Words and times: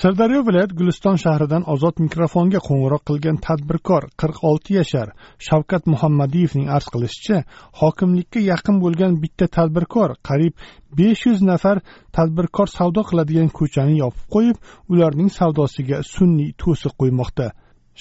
Sirdaryo 0.00 0.40
viloyat 0.46 0.70
guliston 0.78 1.18
shahridan 1.20 1.64
ozod 1.72 1.98
mikrofonga 2.00 2.60
qo'ng'iroq 2.66 3.02
qilgan 3.08 3.38
tadbirkor 3.46 4.04
qirq 4.20 4.38
olti 4.50 4.76
yashar 4.78 5.08
shavkat 5.48 5.90
muhammadiyevning 5.92 6.70
arz 6.76 6.86
qilishicha 6.94 7.40
hokimlikka 7.80 8.40
yaqin 8.44 8.78
bo'lgan 8.84 9.18
bitta 9.24 9.48
tadbirkor 9.56 10.14
qariyb 10.28 10.54
besh 11.00 11.24
yuz 11.28 11.42
nafar 11.50 11.82
tadbirkor 12.18 12.68
savdo 12.76 13.02
qiladigan 13.10 13.50
ko'chani 13.58 13.98
yopib 13.98 14.24
qo'yib 14.36 14.56
ularning 14.92 15.30
savdosiga 15.38 15.98
sun'iy 16.14 16.50
to'siq 16.62 16.96
qo'ymoqda. 17.00 17.46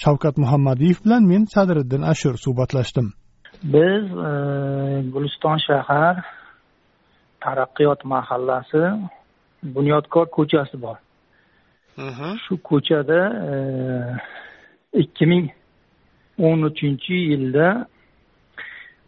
Shavkat 0.04 0.36
muhammadiyev 0.44 1.04
bilan 1.06 1.30
men 1.32 1.44
sadriddin 1.56 2.08
ashur 2.14 2.34
suhbatlashdim. 2.46 3.08
Biz 3.76 4.06
e, 4.30 4.32
guliston 5.14 5.58
shahar 5.68 6.16
taraqqiyot 7.44 8.02
mahallasi 8.16 8.84
bunyodkor 9.76 10.26
ko'chasi 10.38 10.78
bor. 10.88 10.98
Shu 12.44 12.58
ko'chada 12.70 13.20
e, 13.52 13.56
ikki 15.04 15.26
ming 15.32 15.46
o'n 16.50 16.64
uchinchi 16.70 17.16
yilda 17.32 17.88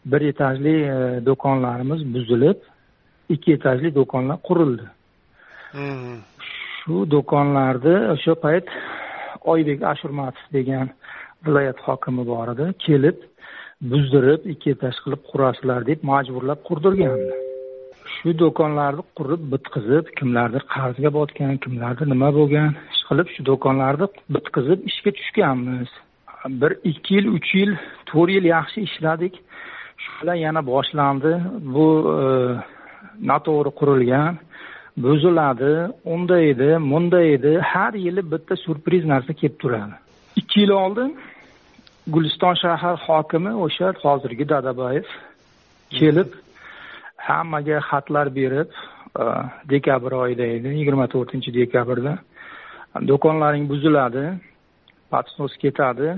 bir 0.06 0.22
etajli 0.32 0.76
e, 0.96 0.98
do'konlarimiz 1.28 2.02
buzilib 2.14 2.60
ikki 3.30 3.54
etajli 3.58 3.94
do'konlar 3.96 4.38
qurildi. 4.48 4.88
Shu 6.80 7.06
do'konlarni 7.14 7.96
o'sha 8.16 8.36
payt 8.46 8.68
oybek 9.54 9.84
ashurmatov 9.94 10.46
degan 10.58 10.92
viloyat 11.46 11.80
hokimi 11.88 12.28
bor 12.32 12.48
edi. 12.54 12.66
Kelib 12.86 13.18
buzdirib 13.92 14.42
ikki 14.54 14.76
etaj 14.76 14.96
qilib 15.04 15.24
qurasizlar 15.32 15.88
deb 15.92 16.04
majburlab 16.12 16.60
qurdirgandi 16.68 17.41
shu 18.22 18.34
do'konlarni 18.40 19.04
qurib 19.18 19.42
bitqizib 19.54 20.10
kimlardir 20.18 20.64
qarzga 20.74 21.10
botgan 21.18 21.56
kimlardir 21.64 22.08
nima 22.14 22.30
bo'lgan 22.38 22.76
ish 22.94 23.04
qilib 23.10 23.28
shu 23.36 23.46
do'konlarni 23.50 24.08
bitqizib 24.36 24.80
ishga 24.92 25.12
tushganmiz. 25.20 25.90
Bir 26.62 26.72
ikki 26.92 27.16
yil 27.18 27.28
uch 27.38 27.50
yil 27.60 27.72
to'rt 28.10 28.32
yil 28.36 28.46
yaxshi 28.56 28.80
ishladik. 28.88 29.34
Shu 30.04 30.12
bilan 30.20 30.38
yana 30.46 30.62
boshlandi. 30.72 31.34
Bu 31.76 31.88
e, 32.18 32.28
noto'g'ri 33.30 33.72
qurilgan 33.80 34.40
buziladi 35.06 35.74
unday 36.14 36.44
edi 36.54 36.70
bunday 36.92 37.34
edi. 37.38 37.54
Har 37.72 37.94
yili 38.06 38.22
bitta 38.34 38.56
syurpriz 38.64 39.04
narsa 39.14 39.34
kelib 39.42 39.58
turadi. 39.64 39.96
Ikki 40.42 40.58
yil 40.64 40.74
oldin 40.84 41.12
guliston 42.14 42.56
shahar 42.64 42.96
hokimi 43.08 43.52
o'sha 43.66 43.88
hozirgi 44.06 44.46
dadabayev 44.54 45.08
kelib 46.00 46.30
hammaga 47.28 47.78
xatlar 47.90 48.28
berib 48.40 48.70
e, 49.22 49.24
dekabr 49.74 50.12
oyida 50.24 50.46
edi 50.58 50.68
yigirma 50.80 51.06
to'rtinchi 51.14 51.52
dekabrda. 51.60 52.14
Do'konlaring 53.10 53.66
buziladi 53.72 54.24
подснос 55.12 55.54
ketadi 55.64 56.10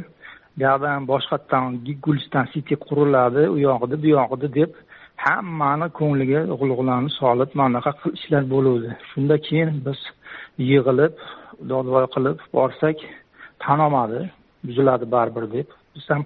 buyoqdan 0.58 1.08
boshqatdan 1.12 1.64
guliston 2.06 2.46
city 2.54 2.76
quriladi 2.88 3.44
u 3.54 3.58
yog'ida 3.68 3.96
bu 4.04 4.08
yog'ida 4.18 4.48
deb 4.60 4.72
hammani 5.26 5.88
ko'ngliga 6.00 6.42
g'ulg'ulani 6.60 7.10
solib 7.20 7.50
mana 7.60 7.70
bunaqa 7.70 7.92
ishlar 8.18 8.44
bo'luvdi. 8.54 8.90
Shunda 9.10 9.36
keyin 9.48 9.70
biz 9.86 10.00
yig'ilib 10.70 11.14
dodvoy 11.72 12.06
qilib 12.16 12.38
borsak 12.58 12.98
tan 13.64 13.80
olmadi 13.86 14.20
buziladi 14.68 15.06
baribir 15.16 15.46
deb. 15.56 15.68
Biz 15.96 16.06
ham 16.12 16.24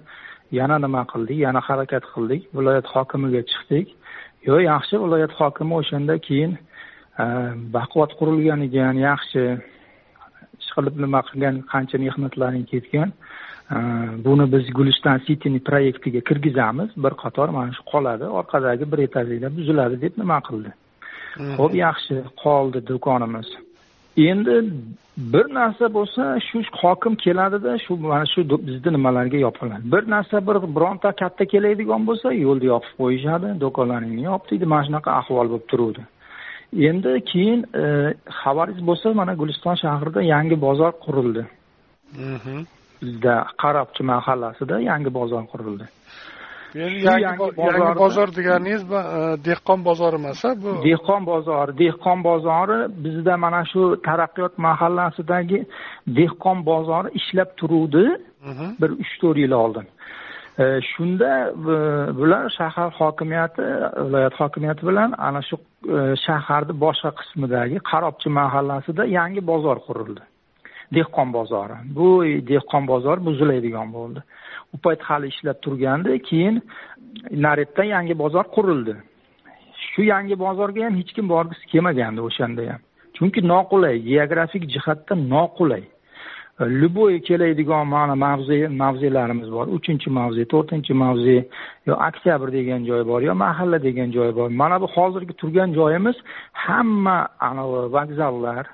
yana 0.58 0.76
nima 0.84 1.02
qildik 1.12 1.38
yana 1.46 1.60
harakat 1.68 2.04
qildik 2.12 2.42
viloyat 2.56 2.86
hokimiga 2.94 3.42
chiqdik. 3.50 3.86
Yo'q 4.46 4.62
yaxshi 4.64 5.00
viloyat 5.02 5.32
hokimi 5.38 5.74
o'shanda 5.80 6.18
keyin 6.28 6.52
e, 7.22 7.24
baquvvat 7.76 8.14
qurilgan 8.18 8.64
ekan 8.68 9.00
yaxshi 9.08 9.44
ishqilib 10.62 10.96
nima 11.04 11.22
qilgan 11.28 11.62
qancha 11.72 11.98
mehnatlaring 12.06 12.66
ketgan 12.72 13.14
e, 13.74 13.78
buni 14.26 14.46
biz 14.54 14.70
guliston 14.78 15.24
cityni 15.28 15.60
proyektiga 15.70 16.20
kirgizamiz. 16.28 16.90
Bir 17.04 17.14
qator 17.22 17.48
mana 17.56 17.72
shu 17.78 17.82
qoladi 17.92 18.26
orqadagi 18.40 18.92
bir 18.92 19.06
etajliklar 19.06 19.56
buziladi 19.58 20.02
deb 20.04 20.20
nima 20.22 20.38
qildi. 20.48 20.74
Ho'p 21.60 21.74
yaxshi 21.84 22.22
qoldi 22.44 22.86
do'konimiz 22.90 23.48
endi 24.26 24.54
bir 25.16 25.46
narsa 25.54 25.86
bo'lsa 25.94 26.22
shu 26.48 26.62
hokim 26.82 27.14
keladida 27.24 27.72
shu 27.84 27.96
mana 27.96 28.26
shu 28.32 28.40
bizni 28.68 28.90
nimalarga 28.96 29.38
yopiladi 29.46 29.92
bir 29.94 30.02
narsa 30.14 30.36
bir 30.48 30.56
bironta 30.76 31.12
katta 31.20 31.44
keladigan 31.52 32.02
bo'lsa 32.08 32.28
yo'lni 32.44 32.66
yopib 32.72 32.94
qo'yishadi 33.00 33.48
do'konlaringni 33.64 34.22
yop 34.30 34.42
deydi 34.50 34.66
mana 34.72 34.82
shunaqa 34.86 35.10
ahvol 35.20 35.46
bo'lib 35.52 35.66
turuvdi. 35.72 36.02
Endi 36.88 37.10
keyin 37.30 37.60
e, 37.82 37.84
xabaringiz 38.40 38.82
bo'lsa 38.90 39.14
mana 39.20 39.32
guliston 39.40 39.76
shahrida 39.84 40.20
yangi 40.34 40.56
bozor 40.66 40.92
qurildi. 41.04 41.42
Bizda 43.02 43.34
qarobchi 43.62 44.02
mahallasida 44.12 44.76
yangi 44.90 45.10
bozor 45.18 45.44
qurildi 45.52 45.86
yangi 46.74 47.38
bozor 48.02 48.28
deganingiz 48.36 48.82
e, 48.82 49.02
dehqon 49.48 49.84
bozori 49.84 50.16
emas 50.20 50.44
bu? 50.62 50.70
Dehqon 50.88 51.26
bozori. 51.26 51.78
Dehqon 51.84 52.24
bozori 52.24 52.78
bizda 53.04 53.36
mana 53.36 53.62
shu 53.72 53.82
taraqqiyot 54.08 54.54
mahallasidagi 54.66 55.60
dehqon 56.20 56.58
bozori 56.70 57.08
ishlab 57.20 57.50
turuvdi. 57.56 58.06
Mhm. 58.38 58.66
bir 58.80 58.90
uch 59.02 59.14
to'rt 59.20 59.38
yil 59.44 59.52
oldin. 59.52 59.86
E, 60.58 60.64
shunda 60.92 61.30
bular 62.18 62.50
shahar 62.58 62.90
hokimiyati 63.00 63.62
viloyat 64.06 64.34
hokimiyati 64.40 64.86
bilan 64.88 65.14
ana 65.28 65.42
shu 65.48 65.56
e, 65.96 65.98
shaharni 66.26 66.74
boshqa 66.84 67.10
qismidagi 67.20 67.78
qarobchi 67.90 68.28
mahallasida 68.40 69.02
yangi 69.18 69.40
bozor 69.50 69.78
qurildi. 69.86 70.24
Dehqon 70.96 71.28
bozori. 71.38 71.76
Bu 71.96 72.08
dehqon 72.52 72.84
bozori 72.92 73.20
buziladigan 73.28 73.88
bo'ldi 73.96 74.20
u 74.74 74.78
payt 74.84 75.00
hali 75.08 75.26
ishlab 75.32 75.58
turgandi 75.64 76.18
keyin 76.28 76.62
naretda 77.44 77.84
yangi 77.84 78.14
bozor 78.18 78.44
qurildi. 78.56 78.94
Shu 79.90 80.02
yangi 80.12 80.36
bozorga 80.44 80.84
ham 80.86 80.94
hech 81.00 81.12
kim 81.16 81.26
borgisi 81.34 81.64
kelmagandi 81.72 82.20
o'shanda 82.28 82.62
ham. 82.72 82.80
Chunki 83.16 83.40
noqulay 83.52 83.96
geografik 84.10 84.62
jihatdan 84.74 85.20
noqulay. 85.34 85.84
E, 86.60 86.64
Любой 86.80 87.20
keladigan 87.28 87.86
mana 87.94 88.14
mavze 88.26 88.56
mavzelarimiz 88.82 89.48
bor. 89.56 89.66
Uchinchi 89.78 90.08
mavze 90.18 90.42
to'rtinchi 90.52 90.92
mavze 91.02 91.36
yo 91.88 91.94
oktyabr 92.08 92.48
degan 92.58 92.80
joy 92.88 93.02
bor 93.10 93.20
yo 93.28 93.34
mahalla 93.44 93.78
degan 93.88 94.08
joy 94.16 94.30
bor. 94.38 94.48
Mana 94.60 94.76
bu 94.82 94.86
hozirgi 94.96 95.34
turgan 95.40 95.70
joyimiz 95.78 96.16
hamma 96.52 97.18
anavi 97.48 97.80
vokzallar 97.96 98.64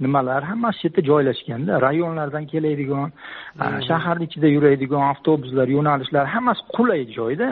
nimalar 0.00 0.42
hammasi 0.50 0.78
shu 0.78 0.86
yerda 0.88 1.02
joylashganda 1.10 1.80
rayonlardan 1.86 2.44
keladigan 2.52 3.10
hmm. 3.10 3.80
shaharni 3.88 4.24
ichida 4.28 4.48
yuradigan 4.56 5.02
avtobuslar 5.12 5.66
yo'nalishlar 5.76 6.24
hammasi 6.34 6.62
qulay 6.76 7.02
joyda. 7.18 7.50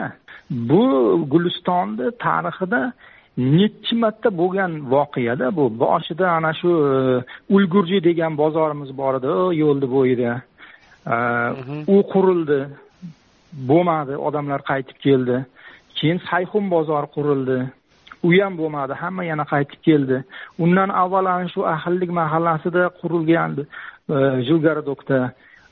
Bu 0.69 0.81
gulistonni 1.33 2.07
tarixida 2.25 2.81
nechi 3.37 3.95
marta 4.03 4.29
bo'lgan 4.41 4.71
voqeada 4.93 5.47
bu. 5.57 5.63
Boshida 5.83 6.25
ana 6.37 6.51
shu 6.59 6.69
e, 6.91 6.93
ulgurji 7.55 7.97
degan 8.09 8.33
bozorimiz 8.43 8.89
bor 9.01 9.13
edi 9.19 9.33
yo'lni 9.63 9.87
bo'yida. 9.95 10.31
Hmm. 11.07 11.83
u 11.93 11.95
qurildi. 12.13 12.59
Bo'lmadi 13.69 14.13
odamlar 14.27 14.61
qaytib 14.71 14.97
keldi. 15.05 15.37
Keyin 15.97 16.19
sayxun 16.29 16.65
bozori 16.75 17.07
qurildi 17.15 17.59
u 18.23 18.29
ham 18.41 18.57
bo'lmadi. 18.57 18.93
Hamma 18.93 19.23
yana 19.23 19.45
qaytib 19.53 19.81
keldi. 19.87 20.23
Undan 20.59 20.89
avval 20.89 21.25
ana 21.25 21.49
shu 21.53 21.65
ahillik 21.75 22.11
mahallasida 22.19 22.89
qurilgandi 23.01 23.63
e, 24.15 24.15
жилгородокda 24.47 25.19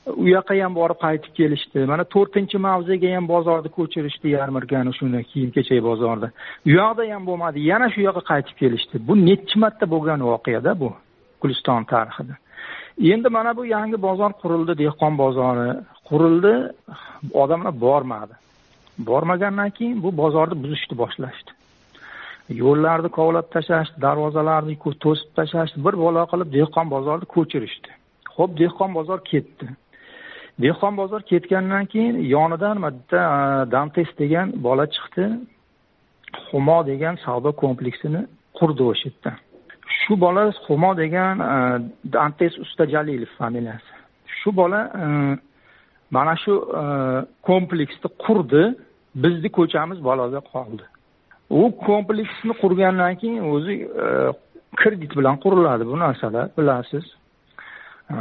u 0.05 0.27
yoqqa 0.29 0.55
ham 0.63 0.73
borib 0.79 0.99
qaytib 1.05 1.33
kelishdi. 1.39 1.85
Mana 1.91 2.03
to'rtinchi 2.15 2.57
mavzega 2.67 3.09
ham 3.15 3.27
bozorni 3.33 3.69
ko'chirishdi 3.77 4.35
yarmarkani 4.37 4.93
shuni 4.99 5.23
kiyim 5.31 5.51
kechak 5.55 5.81
bozorda. 5.89 6.27
U 6.67 6.71
yoqda 6.79 7.07
ham 7.13 7.23
bo'lmadi. 7.29 7.65
Yana 7.71 7.87
shu 7.93 8.05
yoqqa 8.07 8.23
qaytib 8.31 8.55
kelishdi. 8.61 8.95
Bu 9.07 9.13
nechi 9.27 9.59
marta 9.63 9.85
bo'lgan 9.93 10.19
voqeada 10.31 10.71
bu 10.81 10.89
guliston 11.41 11.83
tarixida. 11.93 12.35
Endi 13.13 13.29
mana 13.37 13.51
bu 13.57 13.65
yangi 13.75 13.97
bozor 14.07 14.31
qurildi 14.41 14.73
dehqon 14.83 15.13
bozori 15.23 15.67
qurildi. 16.09 16.53
Odamlar 17.43 17.73
bormadi. 17.85 18.35
Bormagandan 19.09 19.69
keyin 19.77 19.97
bu 20.03 20.09
bozorni 20.21 20.55
buzishni 20.63 20.95
boshlashdi. 21.03 21.51
Yo'llarni 22.49 23.09
kovlab 23.17 23.47
tashlashdi 23.55 24.01
darvozalarni 24.01 24.75
to'sib 25.05 25.29
tashlashdi 25.37 25.77
bir 25.85 25.95
balo 26.03 26.23
qilib 26.31 26.49
dehqon 26.57 26.87
bozorni 26.95 27.25
ko'chirishdi. 27.35 27.89
Ho'p 28.35 28.51
dehqon 28.61 28.93
bozor 28.97 29.19
ketdi. 29.31 29.67
Dehqon 30.63 30.93
bozor 30.97 31.21
ketgandan 31.31 31.85
keyin 31.93 32.15
yonidan 32.35 32.77
bitta 32.85 33.21
dantes 33.71 34.09
degan 34.21 34.47
bola 34.67 34.85
chiqdi. 34.95 35.23
Humo 36.49 36.79
degan 36.91 37.15
savdo 37.25 37.49
kompleksini 37.63 38.21
qurdi 38.57 38.83
o'sha 38.91 39.09
yerda 39.09 39.31
shu 40.05 40.15
bola 40.21 40.51
humo 40.67 40.97
degan 40.97 41.39
e, 41.39 41.51
dantes 42.13 42.57
usta 42.57 42.85
jalilov 42.93 43.31
familiyasi. 43.37 43.93
Shu 44.39 44.55
bola 44.55 44.81
e, 45.01 45.05
mana 46.11 46.35
shu 46.43 46.53
e, 46.81 46.83
kompleksni 47.49 48.09
qurdi. 48.25 48.63
Bizni 49.23 49.49
ko'chamiz 49.57 49.99
baloga 50.03 50.41
qoldi. 50.53 50.83
U 51.49 51.71
kompleksni 51.85 52.53
qurgandan 52.61 53.15
keyin 53.21 53.43
o'zi 53.53 53.73
e, 53.83 54.07
kredit 54.75 55.17
bilan 55.17 55.37
quriladi 55.43 55.87
bu 55.87 55.99
narsalar 55.99 56.49
bilasiz. 56.57 57.05
E, 58.09 58.15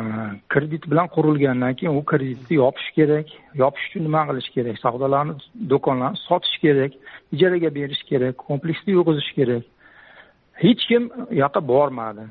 kredit 0.48 0.90
bilan 0.90 1.08
qurilgandan 1.08 1.74
keyin 1.74 1.96
u 1.96 2.04
kreditni 2.04 2.56
yopish 2.56 2.90
kerak 2.96 3.26
yopish 3.54 3.86
uchun 3.88 4.04
nima 4.04 4.22
qilish 4.28 4.50
kerak? 4.56 4.78
Savdolarni 4.84 5.34
do'konlarni 5.70 6.18
sotish 6.28 6.58
kerak 6.64 6.92
ijaraga 7.32 7.74
berish 7.74 8.02
kerak 8.10 8.38
kompleksni 8.38 8.92
yurg'izish 8.96 9.32
kerak. 9.38 9.64
Hech 10.64 10.82
kim 10.88 11.10
u 11.30 11.34
yoqqa 11.42 11.60
bormadi. 11.68 12.24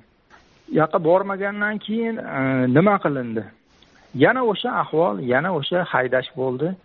U 0.71 0.75
yoqqa 0.81 1.03
bormagandan 1.03 1.77
keyin 1.85 2.17
e, 2.17 2.39
nima 2.77 2.95
qilindi? 3.05 3.43
Yana 4.15 4.41
o'sha 4.51 4.69
ahvol 4.83 5.19
yana 5.33 5.49
o'sha 5.57 5.83
haydash 5.93 6.29
bo'ldi. 6.37 6.75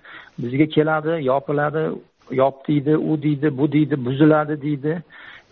Bizga 0.43 0.67
keladi 0.77 1.25
yopiladi. 1.31 1.83
Yop 2.31 2.69
deydi 2.69 2.97
u 2.97 3.23
deydi 3.23 3.59
bu 3.59 3.73
deydi 3.73 4.05
buziladi 4.05 4.63
deydi. 4.63 5.03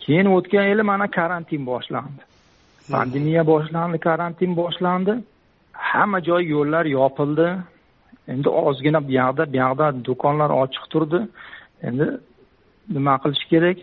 Keyin 0.00 0.26
o'tgan 0.26 0.64
yili 0.70 0.82
mana 0.82 1.11
karantin 1.11 1.67
boshlandi. 1.67 2.23
Pandemiya 2.90 3.46
boshlandi 3.46 3.99
karantin 3.99 4.56
boshlandi. 4.56 5.14
Hamma 5.73 6.20
joy 6.23 6.43
yo'llar 6.55 6.84
yopildi. 6.84 7.49
Endi 8.28 8.49
ozgina 8.49 9.08
bu 9.08 9.12
yoqda 9.12 9.52
bu 9.52 9.56
yoqda 9.56 9.87
do'konlar 10.06 10.50
ochiq 10.62 10.84
turdi. 10.93 11.20
Endi 11.82 12.06
nima 12.94 13.14
qilish 13.23 13.44
kerak? 13.52 13.78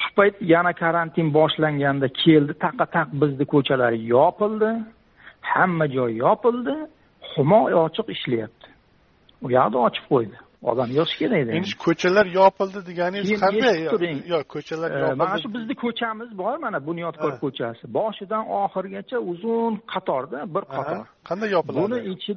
Shu 0.00 0.08
payt 0.16 0.34
yana 0.40 0.72
karantin 0.72 1.28
boshlanganda 1.38 2.08
keldi 2.22 2.52
taqa 2.64 2.86
taq 2.96 3.08
bizni 3.20 3.44
ko'chalar 3.52 3.92
yopildi. 4.14 4.70
Hamma 5.52 5.86
joy 5.96 6.10
yopildi. 6.24 6.74
Humo 7.30 7.60
ochiq 7.84 8.06
ishlayapti. 8.16 8.68
U 9.44 9.46
yoqda 9.56 9.78
ochib 9.86 10.04
qo'ydi. 10.12 10.36
Odam 10.62 10.90
yozish 10.98 11.18
kerak 11.18 11.38
edi 11.42 11.50
endi 11.58 11.72
ko'chalar 11.86 12.26
yopildi 12.38 12.80
deganingiz 12.88 13.40
qanday 13.44 13.76
yo'q. 14.32 14.44
ko'chalar 14.54 14.90
yopildi. 15.02 15.18
mana 15.22 15.36
shu 15.42 15.48
bizni 15.56 15.74
ko'chamiz 15.84 16.30
bor 16.42 16.56
mana 16.64 16.78
bunyodkor 16.88 17.32
ko'chasi. 17.44 17.82
Boshidan 17.98 18.44
oxirigacha 18.62 19.18
uzun 19.32 19.72
qatorda 19.92 20.38
bir 20.54 20.64
qator. 20.74 21.04
Qanday 21.28 21.48
yopiladi? 21.56 21.82
Buni 21.84 21.98
ichi 22.12 22.32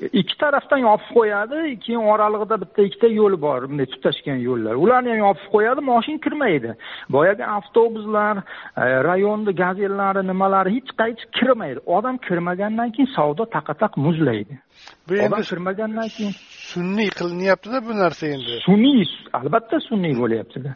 ikki 0.00 0.38
tarafdan 0.38 0.78
yopib 0.84 1.10
qo'yadi 1.16 1.60
keyin 1.84 2.04
oralig'ida 2.12 2.56
bitta 2.62 2.82
ikkita 2.88 3.08
yo'l 3.20 3.34
bor 3.46 3.68
bunday 3.70 3.86
tutashgan 3.94 4.40
yo'llar. 4.48 4.74
Ularni 4.84 5.10
ham 5.12 5.20
yopib 5.26 5.48
qo'yadi 5.54 5.84
moshin 5.90 6.18
kirmaydi. 6.24 6.74
Boyagi 7.16 7.44
avtobuslar 7.56 8.36
e, 8.36 8.84
rayonni 9.08 9.52
gazelari 9.62 10.26
nimalari 10.30 10.74
hech 10.76 10.92
qaysi 11.00 11.24
kirmaydi. 11.38 11.80
Odam 11.96 12.16
kirmagandan 12.28 12.92
keyin 12.96 13.10
savdo 13.16 13.48
taqataq 13.56 13.92
muzlaydi. 14.06 14.54
Bu 15.08 15.14
endi 15.24 15.42
kirmagandan 15.50 16.08
keyin 16.16 16.34
sun'iy 16.72 17.10
qilinyaptida 17.18 17.78
bu 17.88 17.92
narsa 18.02 18.26
endi? 18.34 18.60
Sun'iy 18.68 19.04
albatta 19.38 19.80
sun'iy 19.88 20.14
bo'lyaptida. 20.22 20.70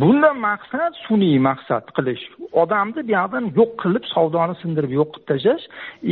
Bundan 0.00 0.36
maqsad 0.48 0.92
sun'iy 1.06 1.38
maqsad 1.48 1.84
qilish. 1.96 2.24
Odamni 2.62 3.00
bu 3.06 3.12
yoqdan 3.18 3.44
yo'q 3.58 3.70
qilib 3.82 4.04
savdoni 4.14 4.54
sindirib 4.62 4.92
yo'q 5.00 5.10
qilib 5.14 5.28
tashlash. 5.30 5.64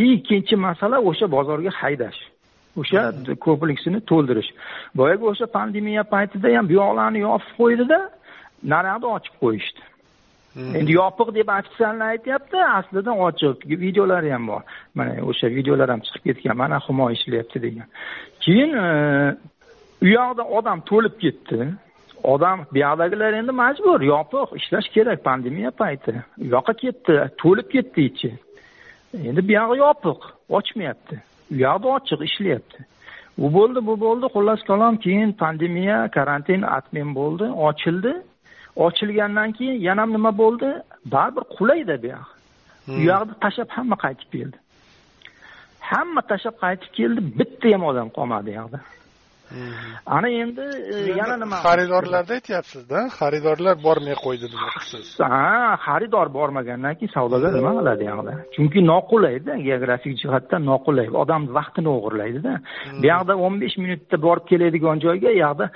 Ikkinchi 0.06 0.56
masala 0.66 0.96
o'sha 1.10 1.26
bozorga 1.36 1.72
haydash 1.82 2.20
o'sha 2.80 3.00
kompleksini 3.46 4.00
to'ldirish. 4.10 4.50
Boyagi 4.98 5.24
o'sha 5.32 5.46
pandemiya 5.56 6.04
paytida 6.14 6.56
ham 6.56 6.68
bu 6.68 6.78
yoqlarni 6.80 7.18
yopib 7.26 7.50
qo'ydida 7.58 7.98
naryoqni 8.72 9.06
ochib 9.16 9.34
qo'yishdi. 9.42 9.82
Hmm. 10.54 10.74
endi 10.78 10.92
yopiq 10.94 11.32
deb 11.34 11.48
ofitsialniy 11.50 12.08
aytyapti 12.14 12.58
aslida 12.64 13.12
ochiq 13.26 13.64
videolari 13.84 14.30
ham 14.34 14.44
bor. 14.50 14.60
Mana 14.94 15.14
o'sha 15.30 15.50
videolar 15.58 15.90
ham 15.90 16.02
chiqib 16.06 16.22
ketgan 16.28 16.56
mana 16.62 16.78
humo 16.86 17.08
ishlayapti 17.16 17.62
degan. 17.62 17.88
Keyin 18.44 18.76
e, 18.84 18.86
u 20.04 20.08
yoqda 20.18 20.46
odam 20.58 20.84
to'lib 20.90 21.18
ketdi. 21.24 21.58
Odam 22.34 22.64
bu 22.72 22.78
yoqdagilar 22.84 23.40
endi 23.40 23.52
majbur 23.62 24.06
yopiq 24.12 24.54
ishlash 24.60 24.88
kerak 24.94 25.24
pandemiya 25.28 25.70
payti. 25.82 26.14
U 26.44 26.46
yoqqa 26.54 26.74
ketdi 26.84 27.20
to'lib 27.42 27.68
ketdi 27.74 28.08
ichi. 28.10 28.32
Endi 29.28 29.48
bu 29.48 29.52
yog'i 29.58 29.82
yopiq 29.84 30.20
ochmayapti 30.58 31.22
u 31.52 31.54
yoqda 31.64 31.88
ochiq 31.96 32.20
ishlayapti. 32.28 32.78
U 33.38 33.50
bo'ldi 33.56 33.80
bu 33.88 33.94
bo'ldi. 34.04 34.26
Xullas 34.34 34.62
kalom 34.70 34.96
keyin 35.04 35.32
pandemiya 35.42 35.98
karantin 36.16 36.62
atmen 36.62 37.14
bo'ldi 37.18 37.46
ochildi. 37.68 38.12
Ochilgandan 38.86 39.52
keyin 39.52 39.80
yana 39.88 40.06
nima 40.06 40.32
bo'ldi? 40.42 40.70
Baribir 41.14 41.44
qulayda 41.56 41.96
bu 42.02 42.06
yoq. 42.14 42.28
U 42.88 42.92
hmm. 42.92 43.04
yoqni 43.10 43.34
tashlab 43.44 43.70
hamma 43.76 43.96
qaytib 44.04 44.28
keldi. 44.34 44.58
Hamma 45.90 46.22
tashlab 46.30 46.56
qaytib 46.64 46.90
keldi 46.98 47.20
bitta 47.38 47.68
ham 47.74 47.82
odam 47.90 48.08
qolmadi 48.16 48.50
u 48.52 48.54
yoqda 48.60 48.80
ana 50.16 50.28
endi 50.42 50.64
yana 51.20 51.36
nima 51.42 51.56
xaridorlarda 51.66 52.32
aytyapsizda 52.38 52.98
xaridorlar 53.18 53.76
bormay 53.86 54.16
qo'ydi 54.24 54.46
demoqchisiz 54.54 55.06
ha 55.32 55.40
xaridor 55.86 56.28
bormagandan 56.38 56.94
keyin 56.98 57.12
savdogar 57.16 57.50
nima 57.58 57.72
qiladi 57.78 58.04
yoqda 58.10 58.32
chunki 58.54 58.80
noqulayda 58.92 59.52
geografik 59.68 60.14
jihatdan 60.22 60.62
noqulay 60.70 61.08
odamni 61.22 61.50
vaqtini 61.58 61.90
o'g'irlaydida 61.96 62.52
bu 63.00 63.06
yoqda 63.12 63.32
o'n 63.46 63.54
besh 63.62 63.76
minutda 63.84 64.16
borib 64.26 64.44
keladigan 64.50 64.96
joyga 65.06 65.28
u 65.34 65.38
yoqda 65.44 65.66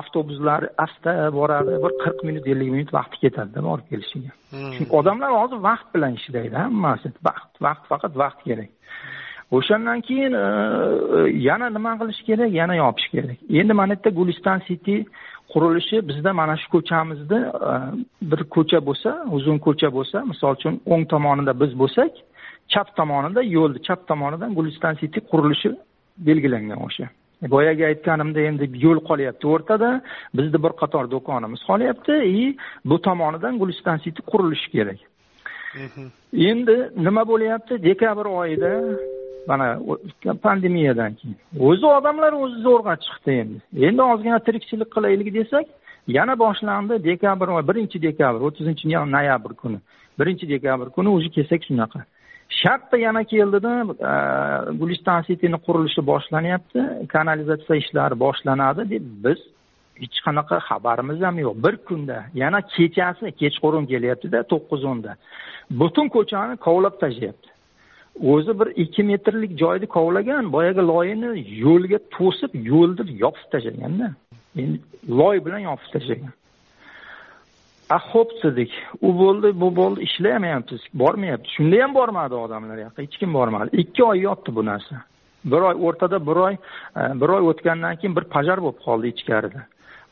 avtobuslar 0.00 0.60
asta 0.86 1.10
boradi 1.38 1.72
bir 1.84 1.92
qirq 2.02 2.20
minut 2.28 2.44
ellik 2.52 2.70
minut 2.76 2.90
vaqti 2.98 3.16
ketadida 3.24 3.60
borib 3.68 3.86
kelishiga 3.92 4.30
chunki 4.74 4.92
odamlar 5.00 5.30
hozir 5.40 5.58
vaqt 5.70 5.88
bilan 5.94 6.12
ishlaydi 6.20 6.56
hammasi 6.64 7.08
vaqt 7.28 7.52
vaqt 7.66 7.84
faqat 7.92 8.12
vaqt 8.22 8.40
kerak 8.48 8.70
o'shandan 9.56 10.00
keyin 10.08 10.32
e, 10.32 10.46
yana 11.48 11.66
nima 11.76 11.92
qilish 12.00 12.22
kerak? 12.28 12.50
Yana 12.60 12.74
yopish 12.82 13.08
kerak. 13.14 13.38
Endi 13.60 13.72
mana 13.80 13.92
yerda 13.94 14.10
guliston 14.18 14.58
city 14.66 14.96
qurilishi 15.52 15.96
bizda 16.08 16.32
mana 16.40 16.54
shu 16.62 16.68
ko'chamizni 16.74 17.40
e, 17.70 17.72
bir 18.30 18.40
ko'cha 18.54 18.78
bo'lsa 18.88 19.10
uzun 19.36 19.58
ko'cha 19.66 19.88
bo'lsa 19.96 20.18
misol 20.30 20.52
uchun 20.58 20.74
o'ng 20.92 21.04
tomonida 21.12 21.52
biz 21.62 21.72
bo'lsak 21.82 22.12
chap 22.72 22.88
tomonida 22.98 23.40
yo'lni 23.56 23.78
chap 23.86 24.00
tomonidan 24.10 24.50
guliston 24.58 24.94
city 25.00 25.20
qurilishi 25.30 25.70
belgilangan 26.28 26.80
o'sha. 26.86 27.06
Boyagi 27.54 27.82
aytganimda 27.90 28.40
endi 28.48 28.64
yo'l 28.84 29.00
qolyapti 29.08 29.46
o'rtada 29.54 29.88
bizni 30.38 30.58
bir 30.64 30.72
qator 30.82 31.04
do'konimiz 31.14 31.60
qolyapti 31.70 32.14
и 32.40 32.56
bu 32.90 32.96
tomonidan 33.08 33.58
guliston 33.62 33.98
city 34.04 34.22
qurilishi 34.30 34.68
kerak. 34.74 35.00
Endi 36.50 36.76
nima 37.06 37.22
bo'lyapti? 37.32 37.82
Dekabr 37.88 38.26
oyida 38.40 38.72
mana 39.46 39.78
pandemiyadan 40.42 41.14
keyin. 41.14 41.36
O'zi 41.68 41.86
odamlar 41.86 42.32
o'zi 42.32 42.58
zo'rg'a 42.66 42.94
chiqdi 43.04 43.30
endi. 43.42 43.58
Endi 43.86 44.02
ozgina 44.02 44.38
tirikchilik 44.46 44.90
qilaylik 44.94 45.34
desak 45.34 45.66
yana 46.16 46.34
boshlandi 46.44 46.94
dekabr 47.04 47.48
oy 47.56 47.62
birinchi 47.70 48.02
dekabr 48.08 48.40
o'ttizinchi 48.48 48.84
noyabr 49.16 49.52
kuni. 49.62 49.78
Birinchi 50.20 50.48
dekabr 50.54 50.86
kuni 50.96 51.08
уже 51.08 51.28
kelsak 51.36 51.62
shunaqa. 51.68 52.00
Shartta 52.60 52.96
yana 52.96 53.22
keldida 53.32 53.72
guliston 54.80 55.22
cityni 55.28 55.58
qurilishi 55.66 56.02
boshlanyapti 56.10 56.80
kanalizatsiya 57.14 57.76
ishlari 57.82 58.16
boshlanadi 58.24 58.82
deb 58.92 59.04
biz 59.24 59.40
hech 60.02 60.18
qanaqa 60.26 60.56
xabarimiz 60.68 61.18
ham 61.26 61.36
yo'q. 61.44 61.56
Bir 61.64 61.74
kunda 61.88 62.18
yana 62.42 62.60
kechasi 62.74 63.26
kechqurun 63.40 63.84
kelyaptida 63.92 64.38
to'qqiz 64.52 64.82
o'nda. 64.90 65.12
Butun 65.80 66.06
ko'chani 66.16 66.54
kovlab 66.66 66.94
tashlayapti. 67.02 67.51
O'zi 68.20 68.60
bir 68.60 68.68
ikki 68.76 69.02
metrlik 69.02 69.58
joyni 69.58 69.86
kovlagan 69.86 70.52
boyagi 70.52 70.82
loyini 70.92 71.30
yo'lga 71.64 71.98
to'sib 72.16 72.52
yo'lni 72.54 73.18
yopib 73.24 73.46
tashlaganda 73.52 74.14
endi 74.56 74.80
loy 75.08 75.44
bilan 75.44 75.58
yopib 75.68 75.88
tashlagan. 75.92 76.32
A 77.90 77.98
ho'p 77.98 78.30
dedik. 78.42 78.72
U 79.06 79.08
bo'ldi 79.20 79.48
bu 79.60 79.68
bo'ldi 79.76 80.00
ishlamayapmiz 80.08 80.82
bormayapti. 80.94 81.48
Shunda 81.56 81.82
ham 81.82 81.94
bormadi 81.94 82.34
odamlar 82.44 82.78
yoqqa 82.84 83.02
hech 83.04 83.16
kim 83.20 83.34
bormadi. 83.38 83.76
Ikki 83.82 84.04
oy 84.04 84.18
yotdi 84.28 84.54
bu 84.56 84.64
narsa. 84.70 85.02
Bir 85.44 85.60
oy 85.68 85.76
o'rtada 85.86 86.18
bir 86.28 86.36
oy 86.46 86.54
e, 87.00 87.02
bir 87.20 87.28
oy 87.36 87.42
o'tgandan 87.50 87.96
keyin 88.00 88.16
bir 88.16 88.24
pajar 88.34 88.58
bo'lib 88.64 88.80
qoldi 88.86 89.06
ichkarida. 89.14 89.60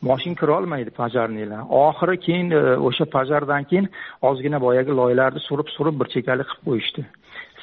Moshin 0.08 0.34
kirolmaydi 0.40 0.90
pojarnilar 1.00 1.60
oxiri 1.84 2.16
keyin 2.26 2.50
e, 2.50 2.60
o'sha 2.88 3.04
pajardan 3.16 3.64
keyin 3.70 3.88
ozgina 4.28 4.60
boyagi 4.66 4.92
loylarni 5.00 5.40
surib 5.48 5.68
surib 5.76 6.00
bir 6.00 6.08
chekkalik 6.14 6.48
qilib 6.50 6.64
qo'yishdi. 6.68 7.06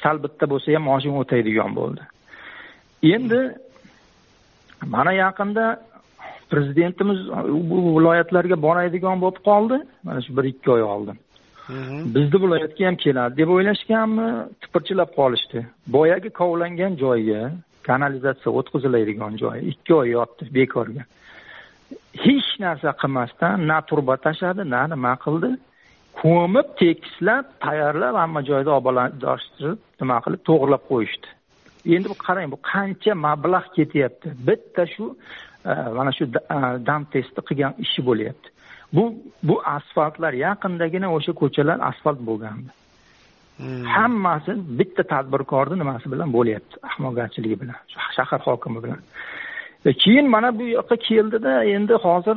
Sal 0.02 0.22
bitta 0.24 0.44
bo'lsa 0.52 0.74
ham 0.74 0.84
moshin 0.90 1.14
o'taydigan 1.22 1.74
bo'ldi. 1.78 2.02
Endi 3.14 3.40
mana 4.94 5.12
yaqinda 5.12 5.64
prezidentimiz 6.50 7.18
bu 7.70 7.78
viloyatlarga 7.98 8.62
boradigan 8.66 9.20
bo'lib 9.24 9.40
qoldi. 9.48 9.76
Mana 10.06 10.20
shu 10.26 10.36
bir 10.36 10.44
ikki 10.52 10.70
oy 10.76 10.82
oldin. 10.82 11.18
Bizni 12.14 12.38
viloyatga 12.44 12.86
ham 12.86 12.96
keladi 13.04 13.36
deb 13.40 13.50
o'ylashganmi? 13.56 14.28
Tipirchilab 14.62 15.10
qolishdi. 15.20 15.66
Boyagi 15.96 16.30
kovlangan 16.40 16.96
joyga 17.04 17.42
kanalizatsiya 17.88 18.54
o'tkaziladigan 18.58 19.36
joy 19.42 19.58
ikki 19.72 19.94
oy 20.00 20.08
yotdi 20.16 20.48
bekorga. 20.58 21.04
Hech 22.24 22.50
narsa 22.64 22.90
qilmasdan 23.02 23.66
na 23.70 23.78
turba 23.88 24.16
tashladi 24.26 24.62
na 24.74 24.82
nima 24.92 25.12
qildi 25.24 25.50
ko'mib 26.20 26.68
tekislab 26.82 27.44
tayyorlab 27.64 28.14
hamma 28.22 28.40
joyda 28.50 28.70
obodonlashtirib 28.78 29.78
nima 30.00 30.16
qilib 30.24 30.42
to'g'irlab 30.48 30.84
qo'yishdi. 30.90 31.28
Endi 31.94 32.06
bu 32.12 32.16
qarang 32.26 32.48
bu 32.54 32.58
qancha 32.72 33.12
mablag' 33.26 33.68
ketyapti. 33.76 34.34
Bitta 34.48 34.86
shu 34.94 35.04
e, 35.70 35.72
mana 35.98 36.12
shu 36.18 36.24
e, 36.56 36.58
dam 36.88 37.02
testni 37.14 37.42
qilgan 37.48 37.78
ishi 37.84 38.00
bo'lyapti. 38.08 38.48
Bu 38.96 39.04
bu 39.48 39.56
asfaltlar 39.76 40.32
yaqindagina 40.46 41.08
o'sha 41.16 41.32
ko'chalar 41.40 41.78
asfalt 41.90 42.20
bo'lgandi. 42.30 42.70
Hmm. 43.58 43.82
hammasi 43.94 44.52
bitta 44.78 45.02
tadbirkorni 45.12 45.76
nimasi 45.80 46.06
bilan 46.12 46.30
bo'lyapti 46.36 46.76
ahmoqgarchiligi 46.88 47.56
bilan 47.62 47.78
shahar 48.16 48.40
hokimi 48.48 48.82
bilan. 48.84 49.00
E, 49.86 49.92
keyin 50.02 50.26
mana 50.34 50.48
bu 50.58 50.64
yoqqa 50.76 50.96
keldida 51.08 51.52
endi 51.74 51.94
hozir 52.04 52.36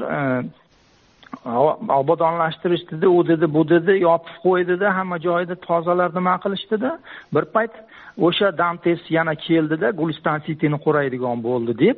obodonlashtirishdida 1.46 3.10
u 3.10 3.28
dedi 3.28 3.54
bu 3.54 3.70
dedi 3.70 3.92
yopib 4.02 4.36
qo'ydida 4.46 4.94
hamma 4.98 5.18
joyni 5.20 5.56
tozalab 5.56 6.16
nima 6.16 6.36
qilishdida. 6.44 7.00
Bir 7.34 7.46
payt 7.56 7.72
o'sha 8.18 8.58
damtes 8.58 9.02
yana 9.10 9.36
keldida 9.36 9.92
guliston 9.92 10.40
sitini 10.46 10.78
quradigan 10.86 11.44
bo'ldi 11.44 11.78
deb. 11.86 11.98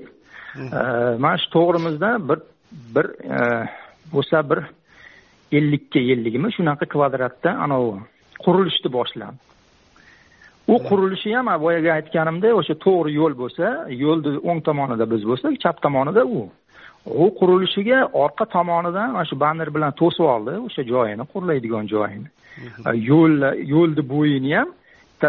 Mana 1.24 1.38
shu 1.38 1.50
to'g'rimizda 1.58 2.10
bir 2.30 2.40
bir 2.96 3.06
e, 3.38 3.68
bo'lsa 4.14 4.50
bir 4.50 4.60
ellikka 5.58 6.00
ellikmi 6.00 6.50
shunaqa 6.58 6.86
kvadratda 6.94 7.50
anavi 7.66 8.00
qurilishni 8.46 8.90
boshladi. 8.98 9.38
U 10.68 10.76
qurilishi 10.90 11.36
ham 11.36 11.50
boyagi 11.66 11.92
aytganimdek 11.98 12.54
o'sha 12.60 12.76
to'g'ri 12.86 13.12
yo'l 13.20 13.34
bo'lsa 13.42 13.66
yo'lni 14.04 14.38
o'ng 14.50 14.62
tomonida 14.68 15.06
biz 15.14 15.22
bo'lsak 15.30 15.60
chap 15.64 15.82
tomonida 15.86 16.24
u 16.26 16.48
u 17.06 17.32
qurilishiga 17.40 18.00
orqa 18.14 18.46
tomonidan 18.46 19.12
mana 19.12 19.26
shu 19.26 19.40
banner 19.40 19.70
bilan 19.76 19.92
to'sib 20.02 20.26
oldi. 20.36 20.54
O'sha 20.68 20.84
joyini 20.94 21.24
qurilaydigan 21.34 21.90
joyini. 21.94 22.30
Yo'l 23.10 23.36
yo'lni 23.74 24.04
bo'yini 24.14 24.56
ham 24.58 24.70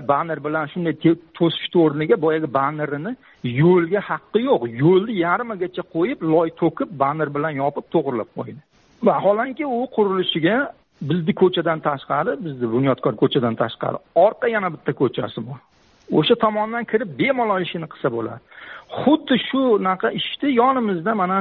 banner 0.09 0.38
bilan 0.45 0.66
shunday 0.73 0.95
to'sishni 1.38 1.78
o'rniga 1.85 2.16
boyagi 2.25 2.49
bannerini 2.59 3.12
yo'lga 3.62 4.00
haqqi 4.11 4.40
yo'q. 4.49 4.62
Yo'lni 4.85 5.19
yarmigacha 5.25 5.83
qo'yib 5.95 6.25
loy 6.35 6.49
to'kib 6.62 6.88
banner 7.02 7.28
bilan 7.37 7.52
yopib 7.62 7.87
to'g'irlab 7.95 8.31
qo'ydi. 8.38 8.61
Vaholanki 9.09 9.64
u 9.66 9.81
qurilishiga 9.97 10.57
bizni 11.11 11.33
ko'chadan 11.43 11.78
tashqari 11.88 12.33
bizni 12.45 12.66
bunyodkor 12.75 13.14
ko'chadan 13.23 13.54
tashqari 13.62 13.99
orqa 14.26 14.47
yana 14.57 14.69
bitta 14.75 14.93
ko'chasi 15.00 15.40
bor 15.49 15.59
o'sha 16.12 16.34
tomondan 16.44 16.84
kirib 16.90 17.11
bemalol 17.20 17.62
ishini 17.66 17.87
qilsa 17.92 18.08
bo'ladi. 18.16 18.40
Xuddi 19.00 19.37
shunaqa 19.49 20.08
ishni 20.20 20.50
yonimizda 20.61 21.12
mana 21.14 21.38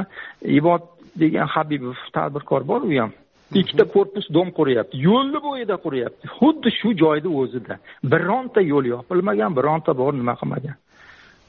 ibod 0.58 0.82
degan 1.22 1.46
habibov 1.54 1.98
tadbirkor 2.16 2.62
bor 2.70 2.80
u 2.90 2.92
ham. 3.00 3.12
Ikkita 3.60 3.84
korpus 3.94 4.26
dom 4.36 4.48
quryapti 4.58 4.96
yo'lni 5.08 5.38
bo'yida 5.46 5.76
quryapti. 5.84 6.24
Xuddi 6.38 6.70
shu 6.78 6.88
joyni 7.02 7.30
o'zida. 7.40 7.74
Bironta 8.12 8.60
yo'l 8.72 8.84
yopilmagan 8.94 9.52
bironta 9.58 9.92
bor 10.00 10.12
nima 10.20 10.34
qilmagan. 10.40 10.76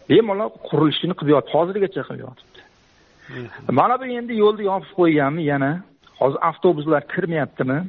Bemalol 0.09 0.51
qurilishini 0.67 1.13
qilib 1.17 1.31
yotibdi 1.35 1.55
hozirgacha 1.57 2.01
qilib 2.07 2.23
yotibdi. 2.27 2.61
Mana 3.79 3.95
bu 4.01 4.05
endi 4.19 4.33
yo'lni 4.43 4.63
yopib 4.71 4.91
qo'yganmi? 4.99 5.41
Yana. 5.51 5.71
Hozir 6.19 6.39
avtobuslar 6.49 7.01
kirmayaptimi 7.13 7.79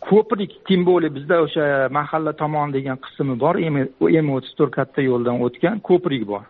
ko'prik 0.00 0.50
тем 0.68 0.84
более 0.84 1.10
bizda 1.10 1.42
o'sha 1.42 1.88
mahalla 1.90 2.32
tomon 2.32 2.72
degan 2.72 2.96
qismi 3.04 3.34
bor 3.38 3.56
m 3.56 4.28
o'ttiz 4.36 4.54
to'rt 4.58 4.72
katta 4.78 5.02
yo'ldan 5.02 5.40
o'tgan 5.46 5.80
ko'prik 5.80 6.26
bor. 6.26 6.44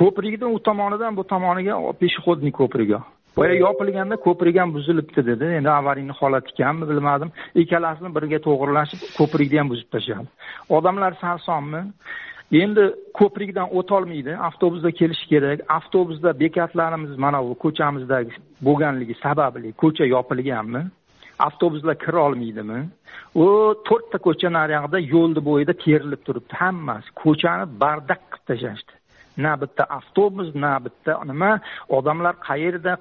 Ko'prikni 0.00 0.46
u 0.46 0.58
tomonidan 0.58 1.16
bu 1.16 1.24
tomoniga 1.24 1.74
пешеходный 2.00 2.50
ko'prigi. 2.50 2.98
Boya 3.36 3.54
yopilganda 3.54 4.16
ko'prik 4.16 4.58
ham 4.58 4.74
buzilibdi 4.74 5.26
dedi. 5.26 5.44
Endi 5.58 5.70
avariyni 5.70 6.14
holati 6.20 6.50
ekanmi 6.54 6.88
bilmadim. 6.90 7.30
Ikkalasini 7.62 8.10
birga 8.16 8.38
to'g'irlashib 8.46 9.00
ko'prikni 9.18 9.58
ham 9.60 9.68
buzib 9.72 9.88
tashladi. 9.94 10.28
Odamlar 10.76 11.12
sarsonmi? 11.22 11.82
Endi 12.62 12.84
ko'prikdan 13.18 13.68
o'tolmaydi. 13.78 14.32
Avtobusda 14.48 14.90
kelish 15.00 15.24
kerak. 15.30 15.58
Avtobusda 15.78 16.30
bekatlarimiz 16.42 17.14
mana 17.24 17.38
bu 17.48 17.54
ko'chamizdagi 17.64 18.34
bo'lganligi 18.66 19.14
sababli 19.24 19.72
ko'cha 19.82 20.04
yopilganmi 20.14 20.82
avtobuslar 21.38 21.96
kira 22.04 22.20
olmaydimi 22.28 22.80
u 23.34 23.46
to'rtta 23.88 24.18
ko'cha 24.26 24.50
nariyog'ida 24.58 24.98
yo'lni 25.14 25.40
bo'yida 25.48 25.74
terilib 25.84 26.22
turibdi. 26.26 26.54
Hammasi 26.62 27.14
ko'chani 27.22 27.64
bardak 27.82 28.22
qilib 28.30 28.46
tashlashdi. 28.50 28.92
Na 29.44 29.52
bitta 29.62 29.82
avtobus 29.98 30.54
na 30.54 30.72
bitta 30.84 31.18
nima? 31.30 31.52
Odamlar 31.88 32.34
qayerda 32.48 32.96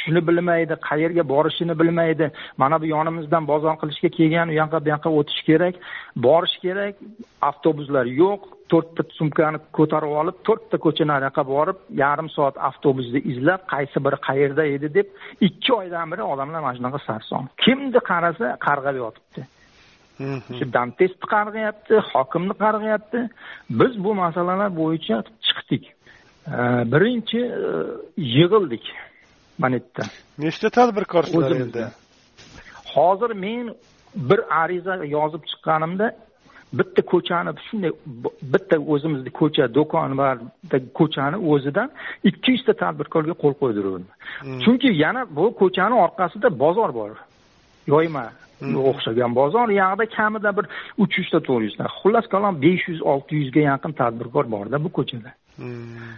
tushishini 0.00 0.26
bilmaydi 0.26 0.74
qayerga 0.88 1.28
borishini 1.28 1.78
bilmaydi. 1.78 2.30
Mana 2.56 2.80
bu 2.80 2.86
yonimizdan 2.86 3.46
bozor 3.46 3.74
qilishga 3.80 4.08
kelgan 4.08 4.48
u 4.48 4.52
yoqqa 4.52 4.84
bu 4.84 4.88
yoqqa 4.88 5.10
o'tish 5.18 5.42
kerak. 5.48 5.74
Borish 6.16 6.56
kerak 6.62 6.94
avtobuslar 7.42 8.06
yo'q 8.06 8.40
to'rtta 8.70 9.02
sumkani 9.18 9.58
ko'tarib 9.78 10.12
olib 10.20 10.36
to'rtta 10.48 10.76
ko'cha 10.84 11.04
nariyoqqa 11.12 11.42
borib 11.54 11.78
yarim 12.02 12.28
soat 12.36 12.56
avtobusni 12.68 13.20
izlab 13.32 13.62
qaysi 13.72 13.98
biri 14.06 14.18
qayerda 14.28 14.64
edi 14.76 14.94
deb 14.94 15.06
ikki 15.48 15.72
oydan 15.80 16.10
beri 16.12 16.22
odamlar 16.22 16.60
mana 16.60 16.74
shunaqa 16.78 17.00
sarson. 17.06 17.48
Kimni 17.64 18.00
qarasa 18.10 18.56
qarg'ab 18.66 18.96
yotibdi. 19.04 19.42
Shu 20.56 20.64
dantestni 20.76 21.26
qarg'ayapti 21.34 21.94
hokimni 22.12 22.54
qarg'ayapti 22.64 23.20
biz 23.80 23.92
bu 24.04 24.10
masalalar 24.24 24.70
bo'yicha 24.80 25.16
chiqdik. 25.46 25.84
Birinchi 26.92 27.40
e, 27.40 27.70
yig'ildik 28.36 28.84
mana 29.62 29.74
yerda 29.80 30.04
nechta 30.44 30.68
tadbirkorsizlar 30.78 31.52
endi? 31.64 31.84
Hozir 32.94 33.30
men 33.44 33.66
bir 34.30 34.40
ariza 34.62 34.94
yozib 35.16 35.42
chiqqanimda 35.50 36.06
bitta 36.78 37.02
ko'chani 37.12 37.50
shunday 37.68 37.92
bitta 38.52 38.76
o'zimizni 38.92 39.30
ko'cha 39.40 39.64
do'kon 39.78 40.10
va 40.20 40.28
ko'chani 41.00 41.36
o'zidan 41.52 41.88
ikki 42.30 42.56
yuzta 42.56 42.72
tadbirkorga 42.82 43.34
qo'l 43.42 43.54
qo'ydiruvdim. 43.62 44.10
Hmm. 44.40 44.60
chunki 44.64 44.88
yana 45.04 45.22
bu 45.36 45.44
ko'chani 45.60 45.94
orqasida 46.04 46.48
bozor 46.62 46.90
bor. 46.98 47.10
Yoyma 47.92 48.24
o'xshagan 48.90 49.34
bozor 49.40 49.68
u 49.72 49.74
yoqda 49.82 50.04
kamida 50.16 50.50
bir 50.58 50.66
uch 51.02 51.14
yuzta 51.20 51.40
to'rt 51.46 51.64
yuzta 51.68 51.84
xullas 51.98 52.26
kalom 52.34 52.54
besh 52.64 52.84
yuz 52.90 53.00
olti 53.12 53.32
yuzga 53.40 53.60
yaqin 53.70 53.92
tadbirkor 54.00 54.44
borda 54.54 54.84
bu 54.84 54.88
ko'chada. 54.98 55.30
Hmm. 55.56 56.10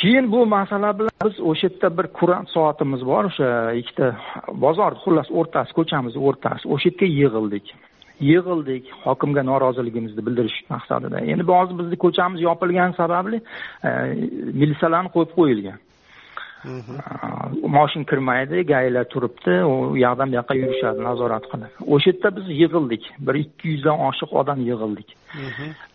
Keyin 0.00 0.32
bu 0.32 0.46
masala 0.46 0.90
bilan 0.98 1.10
biz 1.24 1.40
o'sha 1.50 1.68
yerda 1.68 1.88
bir 1.98 2.06
kurant 2.18 2.48
soatimiz 2.56 3.02
bor 3.10 3.24
o'sha 3.30 3.48
ikkita 3.80 4.06
bozor 4.64 4.92
xullas 5.02 5.28
o'rtasi 5.40 5.76
ko'chamizni 5.78 6.20
o'rtasi 6.28 6.64
o'sha 6.74 6.88
yerga 6.90 7.06
yig'ildik. 7.18 7.66
Yig'ildik 8.30 8.84
hokimga 9.04 9.42
noroziligimizni 9.50 10.22
bildirish 10.26 10.58
maqsadida. 10.72 11.20
Endi 11.32 11.44
hozir 11.52 11.78
bizni 11.80 11.96
ko'chamiz 12.04 12.40
yopilgani 12.48 12.94
sababli 13.02 13.38
e, 13.88 13.90
militsiyalarni 14.60 15.10
qo'yib 15.16 15.32
qo'yilgan. 15.38 15.78
Moshin 17.76 18.04
kirmaydi 18.10 18.62
gaylar 18.72 19.04
turibdi 19.12 19.54
u 19.64 19.96
yoqdan 19.96 20.28
bu 20.32 20.36
yoqqa 20.40 20.54
yurishadi 20.62 21.00
nazorat 21.08 21.44
qilib 21.52 21.70
o'sha 21.94 22.10
yerda 22.10 22.28
biz 22.36 22.46
yig'ildik 22.62 23.04
bir 23.26 23.34
ikki 23.44 23.66
yuzdan 23.72 23.98
oshiq 24.08 24.30
odam 24.40 24.60
yig'ildik. 24.70 25.08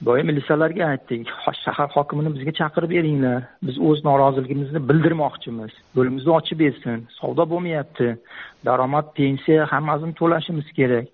Boya 0.07 0.24
militsiyalarga 0.29 0.84
aytdik 0.93 1.22
shahar 1.63 1.89
hokimini 1.98 2.29
bizga 2.36 2.53
chaqirib 2.62 2.91
beringlar 2.95 3.39
biz 3.67 3.75
o'z 3.88 4.00
noroziligimizni 4.10 4.79
bildirmoqchimiz 4.89 5.74
yo'limizni 5.98 6.31
ochib 6.39 6.57
bersin 6.63 6.98
savdo 7.19 7.43
bo'lmayapti 7.51 8.07
daromad 8.67 9.07
pensiya 9.19 9.62
hammasini 9.74 10.13
to'lashimiz 10.22 10.67
kerak. 10.77 11.07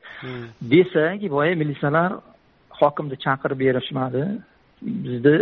Desak 0.73 1.19
boya 1.37 1.53
militsiyalar 1.61 2.11
hokimni 2.79 3.15
chaqirib 3.25 3.59
berishmadi. 3.65 4.23
Bizni 5.05 5.35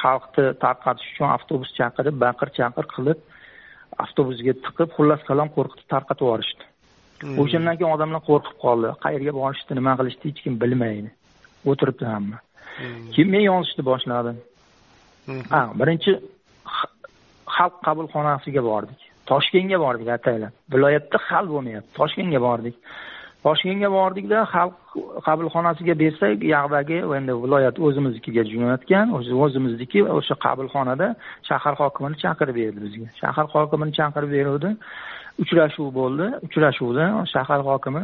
xalqni 0.00 0.44
tarqatish 0.64 1.08
uchun 1.12 1.28
avtobus 1.36 1.70
chaqirib 1.78 2.16
baqir 2.24 2.48
chaqir 2.58 2.84
qilib 2.94 3.18
avtobusga 4.04 4.54
tiqib 4.66 4.94
xullas 4.96 5.22
kalom 5.28 5.48
qo'rqitib 5.56 5.88
tarqatib 5.94 6.26
yuborishdi. 6.26 6.64
Hmm. 7.22 7.38
o'shandan 7.42 7.78
keyin 7.78 7.94
odamlar 7.96 8.22
qo'rqib 8.28 8.56
qoldi. 8.64 8.88
Qayerga 9.04 9.32
borishdi 9.40 9.78
nima 9.78 9.92
qilishdi 10.00 10.30
hech 10.30 10.40
kim 10.44 10.58
bilmaydi. 10.62 11.10
O'tiribdi 11.70 12.08
hamma. 12.14 12.38
Hmm. 12.78 13.06
keyin 13.14 13.30
men 13.34 13.44
yozishni 13.50 13.82
boshladim. 13.90 14.42
Hmm. 15.26 15.44
ha 15.52 15.60
birinchi 15.80 16.12
xalq 17.56 17.74
qabulxonasiga 17.86 18.62
bordik. 18.70 19.00
Toshkentga 19.30 19.78
bordik 19.84 20.08
ataylab. 20.18 20.52
Viloyatda 20.74 21.18
hal 21.28 21.50
bo'lmayapti 21.52 21.98
toshkentga 22.00 22.40
bordik 22.48 22.76
toshkentga 23.44 23.88
bordikda 23.98 24.38
xalq 24.54 24.74
qabulxonasiga 25.26 25.94
bersak 26.02 26.44
u 27.08 27.14
endi 27.18 27.32
viloyat 27.44 27.76
o'zimiznikiga 27.86 28.42
jo'natgan 28.52 29.06
o'zimizniki 29.44 30.00
o'sha 30.18 30.34
qabulxonada 30.46 31.08
shahar 31.48 31.74
hokimini 31.80 32.16
chaqirib 32.24 32.56
berdi 32.60 32.78
bizga. 32.86 33.08
Shahar 33.22 33.46
hokimini 33.54 33.92
chaqirib 33.98 34.30
beruvdi. 34.36 34.70
Uchrashuv 35.42 35.88
bo'ldi. 35.98 36.26
Uchrashuvda 36.46 37.04
shahar 37.34 37.60
hokimi 37.68 38.02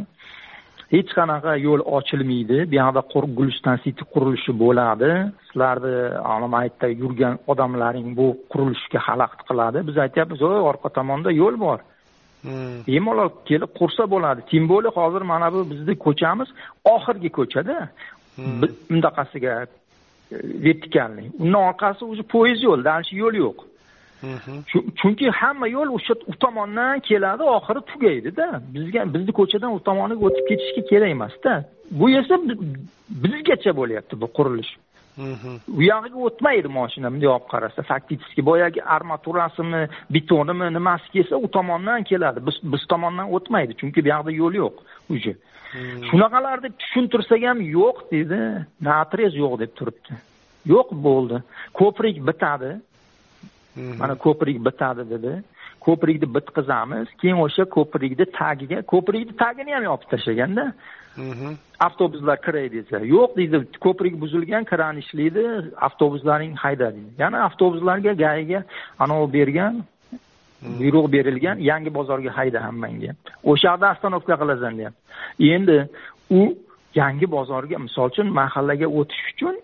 hech 0.94 1.10
qanaqa 1.18 1.52
yo'l 1.66 1.80
ochilmaydi. 1.96 2.58
Bu 2.70 2.74
yoqda 2.80 3.02
guliston 3.38 3.76
siti 3.84 4.02
qurilishi 4.12 4.52
bo'ladi. 4.62 5.10
Sizlarni 5.48 6.48
maytda 6.54 6.86
yurgan 7.02 7.34
odamlaring 7.52 8.08
bu 8.18 8.26
qurilishga 8.52 9.00
xalaqit 9.08 9.42
qiladi. 9.48 9.78
Biz 9.88 9.96
aytyapmiz 10.04 10.40
o 10.48 10.50
orqa 10.70 10.88
tomonda 10.98 11.30
yo'l 11.42 11.56
bor. 11.66 11.78
Bemalol 12.44 13.30
kelib 13.48 13.70
qursa 13.78 14.10
bo'ladi. 14.10 14.40
Тем 14.50 14.68
более 14.68 14.90
hozir 14.90 15.22
mana 15.22 15.52
bu 15.52 15.70
bizni 15.70 15.94
ko'chamiz. 15.98 16.48
Oxirgi 16.84 17.30
ko'chada 17.38 17.76
bundaqasiga 18.90 19.66
vertikalniy 20.66 21.28
undan 21.42 21.62
orqasi 21.70 22.04
уже 22.04 22.22
poyezd 22.22 22.62
yo'l 22.62 22.80
дальше 22.90 23.16
yo'l 23.16 23.34
yo'q. 23.44 23.58
Chunki 25.00 25.26
hamma 25.40 25.66
yo'l 25.68 25.88
o'sha 25.96 26.14
u 26.26 26.34
tomondan 26.42 27.00
keladi 27.08 27.42
oxiri 27.42 27.80
tugaydida 27.90 28.46
bizga 28.74 29.02
bizni 29.14 29.32
ko'chadan 29.40 29.70
u 29.76 29.80
tomoniga 29.88 30.22
o'tib 30.28 30.44
ketishga 30.50 30.82
kerak 30.90 31.10
emasda. 31.16 31.52
Bu 31.90 32.10
esa 32.20 32.34
bizgacha 33.24 33.72
bo'lyapti 33.80 34.14
bu 34.22 34.26
qurilish 34.36 34.72
u 35.78 35.82
yog'iga 35.82 36.18
o'tmaydi 36.28 36.68
moshina 36.78 37.10
bunday 37.12 37.30
olib 37.34 37.48
qarasa. 37.52 37.82
Faktiski 37.90 38.44
boyagi 38.50 38.82
armaturasimi 38.96 39.82
betonimi 40.14 40.70
nimasi 40.76 41.10
kelsa 41.14 41.36
u 41.36 41.48
tomondan 41.56 42.04
keladi. 42.10 42.46
Biz 42.46 42.56
biz 42.72 42.86
tomondan 42.92 43.32
o'tmaydi 43.36 43.78
chunki 43.80 44.04
bu 44.04 44.14
yoqda 44.14 44.30
yo'l 44.40 44.54
yo'q 44.62 44.76
уже 45.14 45.34
shunaqalarni 46.08 46.70
tushuntirsak 46.80 47.42
ham 47.50 47.60
yo'q 47.60 47.96
dedi. 48.12 48.40
Naotrez 48.88 49.34
yo'q 49.42 49.58
deb 49.62 49.72
turibdi. 49.78 50.12
Yo'q 50.72 50.88
bo'ldi. 51.06 51.42
Ko'prik 51.80 52.22
bitadi. 52.28 52.70
Mana 54.00 54.14
ko'prik 54.24 54.58
bitadi 54.66 55.04
dedi. 55.10 55.32
Ko'prikni 55.86 56.28
bitqizamiz. 56.36 57.08
Keyin 57.20 57.38
o'sha 57.44 57.64
ko'prikni 57.76 58.26
tagiga 58.40 58.78
ko'prikni 58.92 59.36
tagini 59.42 59.76
ham 59.76 59.84
yopib 59.90 60.08
tashlaganda 60.14 60.64
avtobuslar 61.86 62.36
kiray 62.46 62.68
desa 62.76 62.98
yo'q 63.14 63.36
deydi 63.38 63.56
ko'prik 63.84 64.14
buzilgan 64.22 64.64
kran 64.70 64.96
ishlaydi 65.02 65.44
avtobuslaring 65.86 66.54
hayda 66.64 66.88
deydi 66.96 67.12
yana 67.22 67.38
avtobuslarga 67.48 68.12
gaiga 68.24 68.60
anavi 69.04 69.32
bergan 69.36 69.74
buyruq 70.80 71.06
berilgan 71.12 71.56
yangi 71.70 71.90
bozorga 71.98 72.30
hayda 72.38 72.58
hammang 72.66 72.94
deyapti 73.02 73.30
o'sha 73.50 73.68
yoqda 73.70 73.86
остановка 73.94 74.34
qilasan 74.42 74.72
deyapti. 74.78 75.00
Endi 75.54 75.76
u 76.38 76.40
yangi 77.00 77.26
bozorga 77.36 77.76
misol 77.86 78.06
uchun 78.10 78.26
mahallaga 78.40 78.86
o'tish 78.98 79.24
uchun 79.32 79.54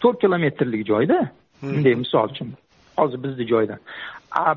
to'rt 0.00 0.16
kilometrlik 0.22 0.82
joyda. 0.92 1.18
Bunday 1.62 1.94
misol 2.04 2.28
uchun. 2.32 2.48
Hozir 3.00 3.18
bizni 3.24 3.44
joydan 3.52 3.80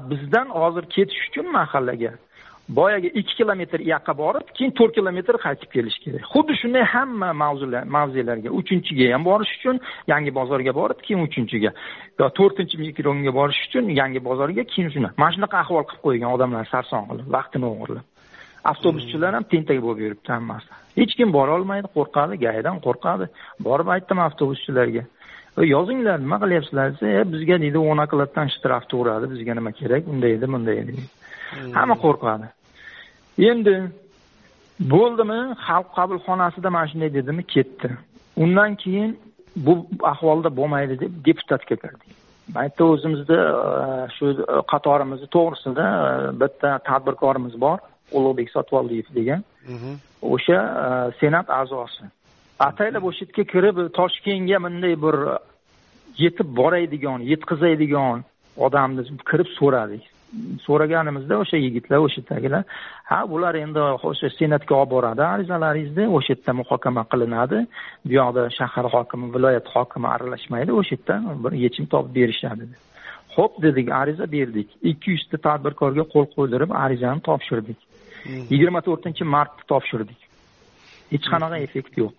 bizdan 0.09 0.47
hozir 0.49 0.83
ketish 0.95 1.29
uchun 1.29 1.51
mahallaga 1.51 2.11
boyagi 2.69 3.07
ikki 3.19 3.35
kilometr 3.35 3.81
yoqqa 3.93 4.13
borib 4.17 4.51
keyin 4.57 4.71
to'rt 4.79 4.93
kilometr 4.97 5.37
qaytib 5.45 5.69
kelish 5.75 5.97
kerak. 6.03 6.25
Xuddi 6.33 6.53
shunday 6.61 6.85
hamma 6.93 7.29
mavzular 7.43 7.83
mavzelarga 7.97 8.49
uchinchiga 8.59 9.07
ham 9.13 9.25
borish 9.29 9.53
uchun 9.57 9.79
yangi 10.11 10.31
bozorga 10.39 10.73
borib 10.79 10.99
keyin 11.05 11.21
uchinchiga 11.27 11.71
yo 12.19 12.29
to'rtinchi 12.39 12.77
mikronga 12.83 13.33
borish 13.39 13.61
uchun 13.67 13.89
yangi 14.01 14.21
bozorga 14.29 14.63
keyin 14.73 14.89
shuna 14.95 15.09
mana 15.21 15.31
shunaqa 15.35 15.57
ahvol 15.63 15.85
qilib 15.89 16.03
qo'ygan 16.07 16.29
odamlar 16.35 16.65
sarson 16.73 17.07
qilib 17.09 17.27
vaqtini 17.37 17.67
o'g'irlab. 17.71 18.05
Avtobuschilar 18.71 19.33
ham 19.37 19.45
tentak 19.53 19.79
bo'lib 19.85 20.01
yuribdi 20.05 20.31
hammasi. 20.37 20.69
Hech 20.99 21.13
kim 21.19 21.29
borolmaydi 21.37 21.87
qo'rqadi 21.97 22.37
gaidan 22.45 22.77
qo'rqadi. 22.85 23.25
Borib 23.67 23.87
aytdim 23.95 24.19
avtobuschilarga 24.27 25.03
yozinglar 25.73 26.17
nima 26.25 26.37
qilyapsizlar? 26.43 26.93
desa 26.93 27.07
e 27.21 27.25
bizga 27.33 27.57
deydi 27.63 27.79
o'n 27.91 28.05
okladdan 28.05 28.53
shtraf 28.55 28.83
tug'radi 28.91 29.25
bizga 29.33 29.57
nima 29.59 29.71
kerak 29.79 30.03
unday 30.13 30.37
edi 30.37 30.53
bunday 30.53 30.77
edi. 30.83 30.93
Hamma 31.77 31.95
qo'rqadi 32.05 32.45
endi 33.49 33.75
bo'ldimi? 34.93 35.39
Xalq 35.67 35.89
qabulxonasida 35.97 36.69
mana 36.69 36.87
shunday 36.91 37.13
dedimi? 37.13 37.43
Ketdi. 37.43 37.89
Undan 38.43 38.75
keyin 38.75 39.11
bu 39.55 39.73
ahvolda 40.11 40.49
bo'lmaydi 40.59 40.99
deb 40.99 41.13
deputatga 41.27 41.75
kirdik. 41.75 42.11
Mayerda 42.55 42.83
o'zimizni 42.93 43.37
e, 43.37 44.07
shu 44.15 44.25
qatorimizni 44.71 45.27
to'g'risida 45.35 45.85
e, 46.05 46.39
bitta 46.41 46.69
tadbirkorimiz 46.89 47.55
bor. 47.61 47.77
Ulug'bek 48.17 48.49
sotvoldiyev 48.55 49.09
degan. 49.15 49.43
O'sha 50.21 50.59
e, 50.83 50.85
senat 51.19 51.49
a'zosi. 51.49 52.05
Ataylab 52.59 53.03
o'sha 53.09 53.25
yerga 53.25 53.43
kirib 53.53 53.77
toshkentga 53.99 54.57
bunday 54.65 54.95
bir 55.05 55.17
yetib 56.23 56.47
boradigan 56.59 57.19
yetkazadigan 57.31 58.23
odamni 58.65 59.03
kirib 59.29 59.49
so'radik 59.59 60.03
so'raganimizda 60.65 61.37
o'sha 61.43 61.57
yigitlar 61.65 62.03
o'sha 62.05 62.21
yerdagilar 62.21 62.63
ha 63.11 63.19
bular 63.31 63.53
endi 63.63 63.81
o'sha 64.09 64.29
senatga 64.39 64.75
olib 64.81 64.91
boradi 64.95 65.23
arizalaringizni 65.33 66.05
o'sha 66.17 66.33
yerda 66.33 66.53
muhokama 66.61 67.03
qilinadi. 67.11 67.57
Bu 68.05 68.13
yoqda 68.19 68.43
shahar 68.59 68.85
hokimi 68.95 69.27
viloyat 69.35 69.67
hokimi 69.75 70.07
aralashmaydi 70.15 70.71
o'sha 70.79 70.95
yerda 70.95 71.35
bir 71.43 71.53
yechim 71.65 71.85
topib 71.93 72.15
berishadi. 72.19 72.69
Ho'p 73.35 73.53
dedik 73.65 73.91
ariza 74.01 74.25
berdik. 74.35 74.69
Ikki 74.91 75.07
yuzta 75.15 75.37
tadbirkorga 75.47 76.05
qo'l 76.13 76.27
qo'ydirib 76.35 76.71
arizani 76.83 77.21
topshirdik. 77.29 77.79
Hmm. 78.23 78.45
yigirma 78.53 78.81
to'rtinchi 78.87 79.23
martda 79.35 79.63
topshirdik. 79.71 80.21
Hech 81.11 81.27
qanaqa 81.33 81.57
effekt 81.65 81.93
yo'q. 82.03 82.15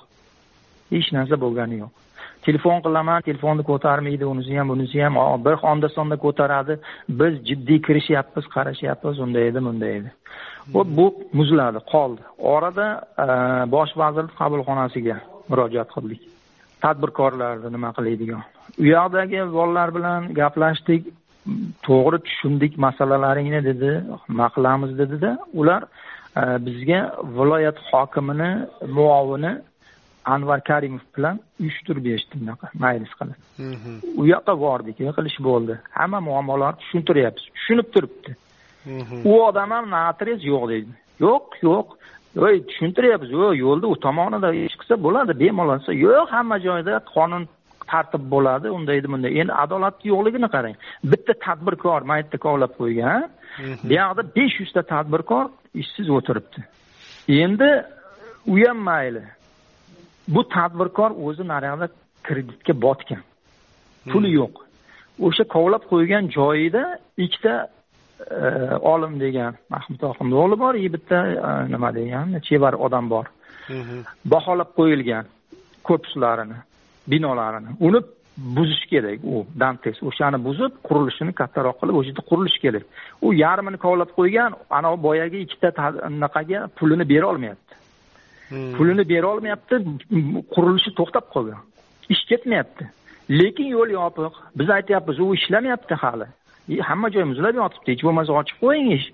Hech 0.95 1.09
narsa 1.17 1.37
bo'lgani 1.45 1.77
yo'q 1.83 1.93
telefon 2.47 2.79
qilaman 2.87 3.23
telefonni 3.29 3.63
ko'tarmaydi 3.71 4.25
unisi 4.33 4.59
ham 4.59 4.69
bunisi 4.73 5.03
ham. 5.05 5.15
Bir 5.45 5.57
onda 5.71 5.89
sonda 5.89 6.17
ko'taradi. 6.17 6.79
Biz 7.21 7.33
jiddiy 7.49 7.79
kirishyapmiz 7.87 8.47
qarashyapmiz 8.55 9.19
unday 9.25 9.49
edi 9.51 9.61
bunday 9.67 9.97
edi. 9.99 10.11
Bu 10.75 11.07
muzladi 11.33 11.79
qoldi. 11.93 12.23
Orada 12.39 12.87
bosh 13.75 13.93
vazirlik 14.01 14.35
qabulxonasiga 14.41 15.17
murojaat 15.51 15.91
qildik. 15.97 16.21
Tadbirkorlarni 16.85 17.69
nima 17.77 17.91
qiladigan. 17.97 18.43
U 18.83 18.85
yoqdagi 18.95 19.41
bolalar 19.57 19.89
bilan 19.97 20.21
gaplashdik. 20.41 21.03
To'g'ri 21.87 22.19
tushundik 22.27 22.73
masalalaringni 22.87 23.61
dedi. 23.71 23.91
Nima 24.33 24.49
qilamiz 24.57 24.93
dedida. 25.01 25.31
Ular 25.61 25.83
bizga 26.67 27.01
viloyat 27.39 27.79
hokimini 27.91 28.51
muovini 28.97 29.53
anvar 30.25 30.61
karimov 30.71 31.05
bilan 31.17 31.41
uyushtirib 31.61 32.05
berishdi 32.05 32.41
bunaqa 32.41 32.71
majlis 32.85 33.13
qilib. 33.21 33.39
U 34.21 34.27
yoqqa 34.27 34.55
bordik 34.65 35.01
yig'ilish 35.05 35.39
bo'ldi. 35.49 35.79
Hamma 35.99 36.21
muammolarni 36.29 36.81
tushuntiryapmiz 36.83 37.45
tushunib 37.57 37.89
turibdi. 37.95 38.37
U 39.31 39.33
odam 39.49 39.71
ham 39.77 39.91
naotrez 39.97 40.45
yo'q 40.53 40.69
deydi. 40.73 40.93
Yo'q 41.27 41.47
yo'q. 41.69 41.97
Voy 42.43 42.61
tushuntiryapmiz 42.71 43.31
yo'q 43.37 43.55
yo'lni 43.65 43.87
u 43.93 43.97
tomonida 44.07 44.53
ish 44.67 44.77
qilsa 44.81 45.01
bo'ladi 45.07 45.33
bemalol 45.43 45.81
yo'q 46.07 46.29
hamma 46.37 46.57
joyda 46.67 47.01
qonun 47.15 47.49
tartib 47.91 48.25
bo'ladi 48.35 48.69
undaydi 48.79 49.07
bunday. 49.13 49.33
Endi 49.41 49.53
adolatni 49.65 50.07
yo'qligini 50.13 50.49
qarang. 50.57 50.77
Bitta 51.13 51.33
tadbirkor 51.47 52.01
maytda 52.11 52.37
kovlab 52.47 52.73
qo'ygan 52.81 53.29
bu 53.89 53.93
yoqda 54.01 54.23
besh 54.37 54.57
yuzta 54.63 54.83
tadbirkor 54.93 55.45
ishsiz 55.83 56.09
o'tiribdi. 56.17 56.61
Endi 57.43 57.71
u 58.53 58.55
ham 58.63 58.79
mayli 58.91 59.23
bu 60.35 60.49
tadbirkor 60.57 61.11
o'zi 61.27 61.45
naryoqda 61.53 61.89
kreditga 62.27 62.75
botgan 62.85 63.23
puli 64.13 64.29
hmm. 64.29 64.39
yo'q 64.41 64.55
o'sha 65.27 65.45
kovlab 65.55 65.85
qo'ygan 65.93 66.31
joyida 66.37 66.85
ikkita 67.25 67.55
e, 68.37 68.49
olim 68.93 69.19
degan 69.25 69.59
mahmud 69.75 70.03
oxunni 70.11 70.39
o'g'li 70.43 70.57
bor 70.65 70.75
и 70.85 70.89
bitta 70.95 71.19
e, 71.49 71.51
nima 71.75 71.91
degan 72.01 72.41
chevar 72.49 72.75
odam 72.87 73.11
bor 73.15 73.27
hmm. 73.69 74.01
baholab 74.35 74.71
qo'yilgan 74.79 75.25
korpuslarini 75.89 76.59
binolarini 77.11 77.71
uni 77.89 78.01
buzish 78.57 78.85
kerak 78.93 79.25
u 79.33 79.45
dantes 79.63 79.99
o'shani 80.09 80.39
buzib 80.49 80.73
qurilishini 80.89 81.33
kattaroq 81.41 81.77
qilib 81.81 81.97
o'sha 82.01 82.11
yerda 82.11 82.25
qurilishi 82.31 82.61
kerak 82.65 82.85
u 83.27 83.33
yarmini 83.45 83.79
kovlab 83.85 84.11
qo'ygan 84.19 84.57
anavi 84.79 85.03
boyagi 85.09 85.39
ikkita 85.47 85.69
anaqaga 86.09 86.61
pulini 86.79 87.05
berolmayapti. 87.13 87.75
Hmm. 88.51 88.73
pulini 88.77 89.05
berolmayapti 89.13 89.77
qurilishi 90.55 90.91
to'xtab 90.99 91.27
qolgan 91.35 91.61
ish 92.13 92.25
ketmayapti. 92.31 92.85
Lekin 93.31 93.69
yo'l 93.77 93.91
yopiq. 93.99 94.35
Biz 94.59 94.71
aytyapmiz 94.77 95.21
u 95.21 95.35
ishlamayapti 95.35 95.95
hali. 95.95 96.27
E, 96.69 96.81
hamma 96.89 97.11
joy 97.15 97.25
muzlab 97.33 97.55
yotibdi. 97.63 97.93
Hech 97.93 98.03
bo'lmasa 98.07 98.33
ochib 98.41 98.57
qo'ying 98.65 98.89
ish 98.99 99.07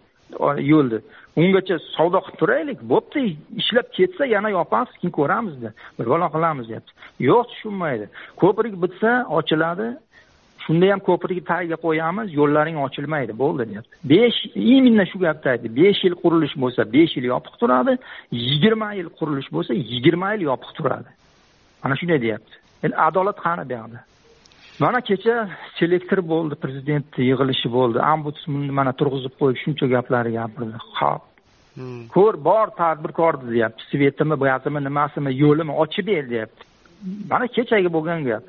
yo'lni. 0.73 1.01
Ungacha 1.41 1.77
savdo 1.97 2.23
qilib 2.25 2.39
turaylik 2.41 2.81
bo'pti. 2.93 3.25
Ishlab 3.63 3.93
ketsa 3.97 4.25
yana 4.35 4.51
yopamiz 4.57 4.97
keyin 5.01 5.13
ko'ramizda. 5.19 5.71
Bir 5.99 6.07
balo 6.13 6.29
qilamiz 6.37 6.67
deyapti. 6.71 6.93
Yo'q 7.29 7.45
tushunmaydi. 7.51 8.07
Ko'prik 8.43 8.75
bitsa 8.83 9.11
ochiladi. 9.39 9.89
Shunda 10.67 10.91
ham 10.93 11.01
ko'prikni 11.09 11.45
tagiga 11.53 11.77
qo'yamiz 11.87 12.33
yo'llaring 12.39 12.79
ochilmaydi 12.87 13.33
bo'ldi 13.43 13.69
deyapti. 13.71 13.95
Besh 14.13 14.39
именно 14.75 15.05
shu 15.11 15.19
gapni 15.25 15.49
aytdi. 15.53 15.69
Besh 15.81 16.01
yil 16.07 16.17
qurilish 16.23 16.55
bo'lsa 16.63 16.81
besh 16.97 17.13
yil 17.19 17.27
yopiq 17.33 17.55
turadi 17.63 17.93
yigirma 18.47 18.89
yil 18.99 19.09
qurilish 19.19 19.49
bo'lsa 19.55 19.73
yigirma 19.93 20.33
yil 20.35 20.43
yopiq 20.51 20.71
turadi. 20.79 21.11
Mana 21.83 21.95
shunday 22.01 22.21
deyapti. 22.27 22.55
Endi 22.85 22.97
adolat 23.09 23.39
qani 23.47 23.65
bu 23.69 23.75
yoqda 23.81 24.01
mana 24.85 25.01
kecha 25.09 25.35
selektor 25.79 26.21
bo'ldi 26.33 26.55
prezidentni 26.65 27.23
yig'ilishi 27.31 27.69
bo'ldi. 27.77 27.99
Ombudsmanni 28.15 28.73
mana 28.81 28.93
turg'izib 29.01 29.35
qo'yib 29.41 29.59
shuncha 29.65 29.87
gaplarni 29.95 30.33
gapirdi. 30.41 30.83
Ho'p 30.99 31.23
hmm. 31.79 32.03
ko'r 32.17 32.35
bor 32.49 32.67
tadbirkorni 32.83 33.55
deyapti. 33.55 33.89
Svetimi 33.93 34.37
gazimi 34.47 34.81
nimasimi 34.89 35.31
yo'limi 35.45 35.73
ochib 35.85 36.07
ber 36.11 36.25
deyapti. 36.35 36.63
Mana 37.31 37.47
kechagi 37.57 37.89
bo'lgan 37.97 38.21
gap. 38.31 38.45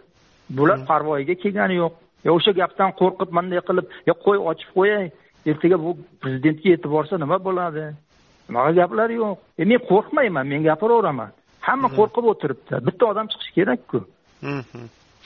Bular 0.58 0.78
hmm. 0.78 0.90
parvoyiga 0.92 1.36
kelgani 1.44 1.76
yo'q. 1.84 1.96
yo 1.96 2.07
o'sha 2.26 2.52
gapdan 2.60 2.92
qo'rqib 3.00 3.30
bunday 3.36 3.62
qilib 3.68 3.88
yo 4.10 4.14
qo'y 4.26 4.38
ochib 4.52 4.70
qo'yay 4.78 5.06
ertaga 5.50 5.78
bu 5.86 5.98
prezidentga 6.22 6.70
yetib 6.74 6.92
borsa 6.96 7.18
nima 7.18 7.38
bo'ladi? 7.48 7.86
Bunaqa 8.48 8.72
gaplar 8.80 9.10
yo'q. 9.22 9.38
E 9.62 9.64
men 9.66 9.80
qo'rqmayman 9.90 10.46
men 10.52 10.64
gapiraveraman. 10.70 11.30
Hamma 11.68 11.90
qo'rqib 11.98 12.26
o'tiribdi. 12.32 12.74
Bitta 12.88 13.04
odam 13.12 13.28
chiqishi 13.32 13.52
kerakku. 13.58 14.00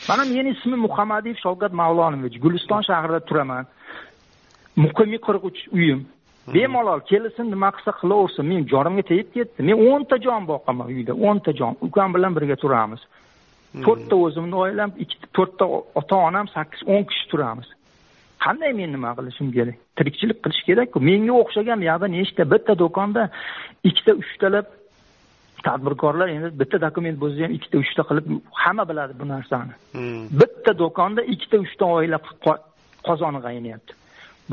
Mana 0.09 0.23
meni 0.35 0.49
ismim 0.55 0.79
muhammadiyev 0.87 1.37
shavkat 1.45 1.73
mavlonovich 1.81 2.37
guliston 2.43 2.81
shahrida 2.89 3.19
turaman. 3.29 3.65
Muqimiy 4.83 5.21
qirq 5.27 5.43
uch 5.49 5.61
uyim 5.77 5.99
bemalol 6.55 7.01
kelsin 7.11 7.51
nima 7.53 7.69
qilsa 7.75 7.91
qilaversin. 8.01 8.45
Men 8.51 8.61
jonimga 8.73 9.03
tegib 9.11 9.29
ketdi. 9.35 9.59
Men 9.67 9.77
o'nta 9.89 10.15
jon 10.25 10.47
boqaman 10.51 10.87
uyda 10.93 11.13
o'nta 11.27 11.51
jon. 11.59 11.73
Ukam 11.87 12.09
bilan 12.15 12.31
birga 12.37 12.55
turamiz 12.63 13.01
to'rtta 13.85 14.15
o'zimni 14.25 14.55
oilam 14.63 14.91
ikkita 15.03 15.27
to'rtta 15.37 15.65
ota 15.99 16.15
onam 16.29 16.47
sakkiz 16.55 16.83
o'n 16.87 17.03
kishi 17.09 17.29
turamiz. 17.31 17.69
Qanday 18.43 18.73
men 18.73 18.91
nima 18.95 19.13
qilishim 19.17 19.51
kerak? 19.55 19.77
Tirikchilik 19.97 20.39
qilish 20.43 20.63
kerakku. 20.69 20.99
Menga 21.09 21.33
o'xshagan 21.41 21.81
bu 21.81 21.85
yoqda 21.91 22.07
nechta 22.17 22.43
bitta 22.53 22.73
do'konda 22.83 23.29
ikkita 23.89 24.13
uchtalab 24.21 24.67
tadbirkorlar 25.67 26.27
endi 26.35 26.49
bitta 26.61 26.77
dokument 26.85 27.17
bo'lsa 27.23 27.45
ham 27.45 27.53
ikkita 27.57 27.77
uchta 27.83 28.01
qilib 28.09 28.25
hamma 28.63 28.83
biladi 28.89 29.13
bu 29.21 29.25
narsani. 29.33 29.73
Hmm. 29.95 30.23
bitta 30.41 30.71
do'konda 30.83 31.21
ikkita 31.33 31.57
uchta 31.65 31.85
oila 31.97 32.19
qozoni 33.07 33.39
qaynyapti 33.47 33.93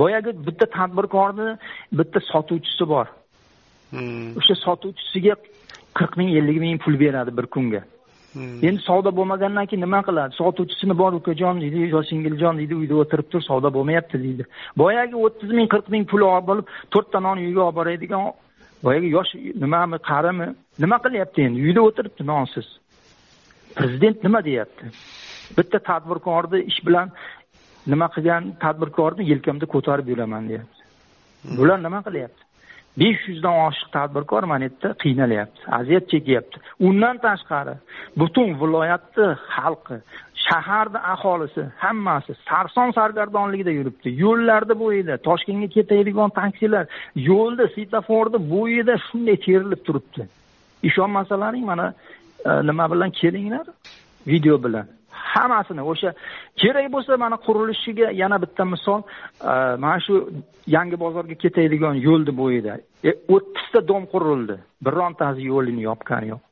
boyagi 0.00 0.30
bitta 0.46 0.66
tadbirkorni 0.78 1.48
bitta 1.98 2.20
sotuvchisi 2.32 2.84
bor. 2.94 3.06
Hmm. 3.92 4.36
o'sha 4.38 4.54
sotuvchisiga 4.66 5.34
qirq 5.98 6.12
ming 6.20 6.30
ellik 6.38 6.58
ming 6.64 6.76
pul 6.84 6.94
beradi 7.04 7.36
bir 7.38 7.46
kunga. 7.54 7.82
hmm. 7.82 7.97
Endi 8.68 8.80
savdo 8.88 9.10
bo'lmagandan 9.18 9.66
keyin 9.70 9.82
nima 9.86 10.00
qiladi? 10.08 10.36
Sotuvchisini 10.40 10.94
bor 11.02 11.12
ukajon 11.20 11.60
deydi 11.62 11.88
yo 11.94 12.02
singiljon 12.10 12.60
deydi 12.60 12.74
uyda 12.82 12.94
o'tirib 13.02 13.28
tur 13.32 13.42
savdo 13.48 13.72
bo'lmayapti 13.76 14.20
deydi. 14.24 14.46
Boyagi 14.82 15.16
o'ttiz 15.26 15.50
ming 15.58 15.68
qirq 15.74 15.90
ming 15.94 16.04
pul 16.12 16.26
olib 16.30 16.52
olib 16.54 16.72
to'rtta 16.94 17.22
non 17.26 17.42
uyga 17.44 17.62
olib 17.66 17.78
boradigan 17.80 18.26
boyagi 18.86 19.12
yosh 19.16 19.32
nimami 19.64 19.98
qarimi? 20.10 20.48
Nima 20.84 20.98
qilyapti 21.04 21.46
endi? 21.46 21.64
Uyda 21.68 21.86
o'tiribdi 21.88 22.26
nonsiz. 22.32 22.66
Prezident 23.76 24.24
nima 24.26 24.44
deyapti? 24.48 24.90
Bitta 25.58 25.78
tadbirkorni 25.90 26.64
ish 26.70 26.80
bilan 26.86 27.14
nima 27.92 28.10
qilgan 28.14 28.52
tadbirkorni 28.64 29.30
yelkamda 29.32 29.66
ko'tarib 29.74 30.12
yuraman 30.12 30.50
deyapti. 30.50 30.82
Bular 31.58 31.78
nima 31.86 32.02
qilyapti 32.06 32.47
besh 33.00 33.22
yuzdan 33.30 33.56
oshiq 33.68 33.88
tadbirkor 33.96 34.42
mana 34.42 34.64
bu 34.64 34.64
yerda 34.64 34.98
qiynalyapti 35.02 35.60
aziyat 35.78 36.04
chekyapti. 36.12 36.56
Undan 36.88 37.16
tashqari 37.26 37.74
butun 38.20 38.48
viloyatni 38.60 39.26
xalqi 39.54 39.96
shaharni 40.46 40.98
aholisi 41.14 41.62
hammasi 41.84 42.32
sarson 42.48 42.90
sargardonligida 42.98 43.70
yuribdi. 43.78 44.08
Yo'llarni 44.24 44.74
bo'yida 44.82 45.14
toshkentga 45.28 45.68
ketadigan 45.76 46.30
taksilar 46.40 46.84
yo'lda 47.30 47.64
svetoforni 47.74 48.38
bo'yida 48.54 48.94
shunday 49.06 49.36
terilib 49.46 49.80
turibdi. 49.86 50.22
Ishonmasalaring 50.88 51.64
mana 51.72 51.86
e, 52.48 52.50
nima 52.68 52.84
bilan 52.92 53.10
kelinglar? 53.10 53.66
Video 54.26 54.56
bilan. 54.64 54.86
Hammasini 55.32 55.82
o'sha 55.92 56.10
kerak 56.60 56.86
bo'lsa 56.94 57.16
mana 57.24 57.36
qurilishiga 57.46 58.10
yana 58.22 58.36
bitta 58.44 58.64
misol 58.74 59.00
e, 59.02 59.52
mana 59.84 59.98
shu 60.06 60.14
yangi 60.76 60.96
bozorga 61.04 61.34
ketadigan 61.44 61.94
yo'lni 62.08 62.32
bo'yida. 62.42 62.72
E, 63.08 63.10
o'ttizta 63.34 63.80
dom 63.90 64.04
qurildi. 64.12 64.56
Birontasi 64.86 65.42
yo'lini 65.52 65.82
yopgani 65.90 66.32
yo'q. 66.32 66.42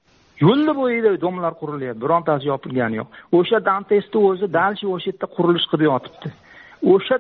Yo'lni 0.47 0.73
bo'yida 0.81 1.11
domlar 1.25 1.53
qurilyapti. 1.61 2.03
Birontasi 2.05 2.45
yopilgani 2.53 3.01
yo'q. 3.01 3.09
O'sha 3.39 3.59
dantesni 3.69 4.19
o'zi 4.31 4.47
dalshi 4.59 4.87
o'sha 4.95 5.09
yerda 5.13 5.27
qurilish 5.37 5.67
qilib 5.71 5.87
yotibdi. 5.91 6.29
O'sha 6.95 7.17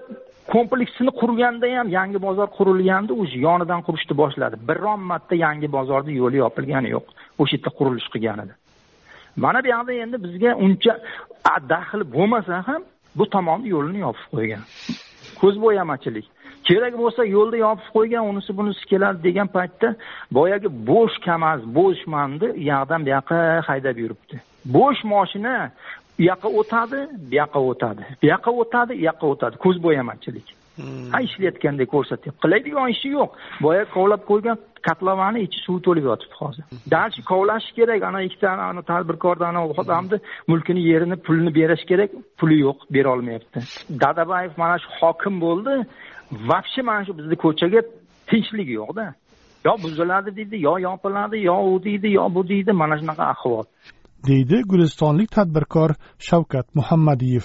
kompleksini 0.54 1.12
qurganda 1.20 1.66
ham 1.76 1.88
yangi 1.98 2.18
bozor 2.26 2.48
qurilganda 2.58 3.12
уже 3.22 3.38
yonidan 3.48 3.80
qurishni 3.86 4.14
boshladi. 4.22 4.56
Biron 4.68 5.00
marta 5.10 5.34
yangi 5.46 5.68
bozorni 5.76 6.12
yo'li 6.22 6.36
yopilgani 6.44 6.88
yo'q. 6.96 7.06
O'sha 7.42 7.54
yerda 7.56 7.70
qurilish 7.78 8.08
qilganida. 8.14 8.54
Mana 9.36 9.64
bu 9.64 9.68
yoqda 9.74 9.92
endi 9.92 10.16
bizga 10.24 10.50
uncha 10.64 10.94
daxl 11.72 12.00
bo'lmasa 12.14 12.56
ham 12.68 12.82
bu 13.18 13.24
tomonni 13.34 13.68
yo'lini 13.74 13.98
yopib 14.06 14.26
qo'ygan. 14.34 14.62
Ko'zbo'yamachilik 15.40 16.26
kerak 16.68 16.94
bo'lsa 17.02 17.22
yo'lda 17.36 17.56
yopib 17.66 17.88
qo'ygan 17.96 18.24
unisi 18.30 18.50
bunisi 18.58 18.82
keladi 18.90 19.18
degan 19.28 19.48
paytda 19.56 19.88
boyagi 20.36 20.68
bo'sh 20.90 21.16
kamaz 21.26 21.60
bo'sh 21.78 22.02
manni 22.14 22.48
u 22.60 22.62
yoqdan 22.72 23.00
bu 23.06 23.10
yoqqa 23.16 23.38
haydab 23.68 23.96
yuribdi. 24.02 24.34
Bo'sh 24.76 25.00
moshina 25.12 25.56
u 26.20 26.22
yoqqa 26.30 26.48
o'tadi 26.60 27.00
bu 27.30 27.34
yoqqa 27.40 27.60
o'tadi 27.70 28.02
bu 28.20 28.26
yoqqa 28.32 28.50
o'tadi 28.62 28.92
u 29.00 29.02
yoqqa 29.08 29.26
o'tadi. 29.32 29.54
Ko'zbo'yamachilik 29.64 30.55
Hmm. 30.76 31.10
ha 31.12 31.18
ishlayotgandek 31.26 31.88
ko'rsatyapti 31.94 32.40
qiladigan 32.44 32.88
ishi 32.94 33.08
yo'q. 33.18 33.30
Boya 33.64 33.84
kovlab 33.96 34.22
qo'ygan 34.30 34.56
kotlovani 34.88 35.40
ichi 35.46 35.58
suv 35.66 35.76
to'lib 35.86 36.04
yotibdi 36.10 36.36
hozir. 36.42 36.64
Дальше 36.94 37.20
kovlash 37.32 37.68
kerak 37.78 38.02
ana 38.08 38.20
ikkita 38.26 38.48
ana 38.70 38.82
tadbirkorni 38.90 39.46
ana 39.52 39.60
odamni 39.82 40.16
mulkini 40.50 40.80
yerini 40.90 41.16
pulini 41.26 41.54
berish 41.58 41.84
kerak. 41.90 42.10
Puli 42.38 42.56
yo'q 42.66 42.78
berolmayapti 42.94 43.58
dadabayev 44.02 44.52
mana 44.62 44.76
shu 44.82 44.88
hokim 45.00 45.34
bo'ldi. 45.44 45.72
Вообще 46.50 46.80
mana 46.88 47.00
shu 47.06 47.12
bizni 47.18 47.36
ko'chaga 47.44 47.80
tinchlik 48.30 48.68
yo'qda 48.78 49.04
yo 49.66 49.72
buziladi 49.84 50.30
deydi 50.38 50.56
yo 50.68 50.74
yopiladi 50.88 51.36
yo 51.50 51.56
u 51.70 51.84
deydi 51.86 52.08
yo 52.18 52.24
bu 52.34 52.48
deydi. 52.52 52.72
Mana 52.82 52.94
shunaqa 53.00 53.24
ahvol. 53.34 53.64
Deydi 54.28 54.56
gulistonlik 54.70 55.30
tadbirkor 55.36 55.90
shavkat 56.28 56.66
muhammadiyev 56.78 57.44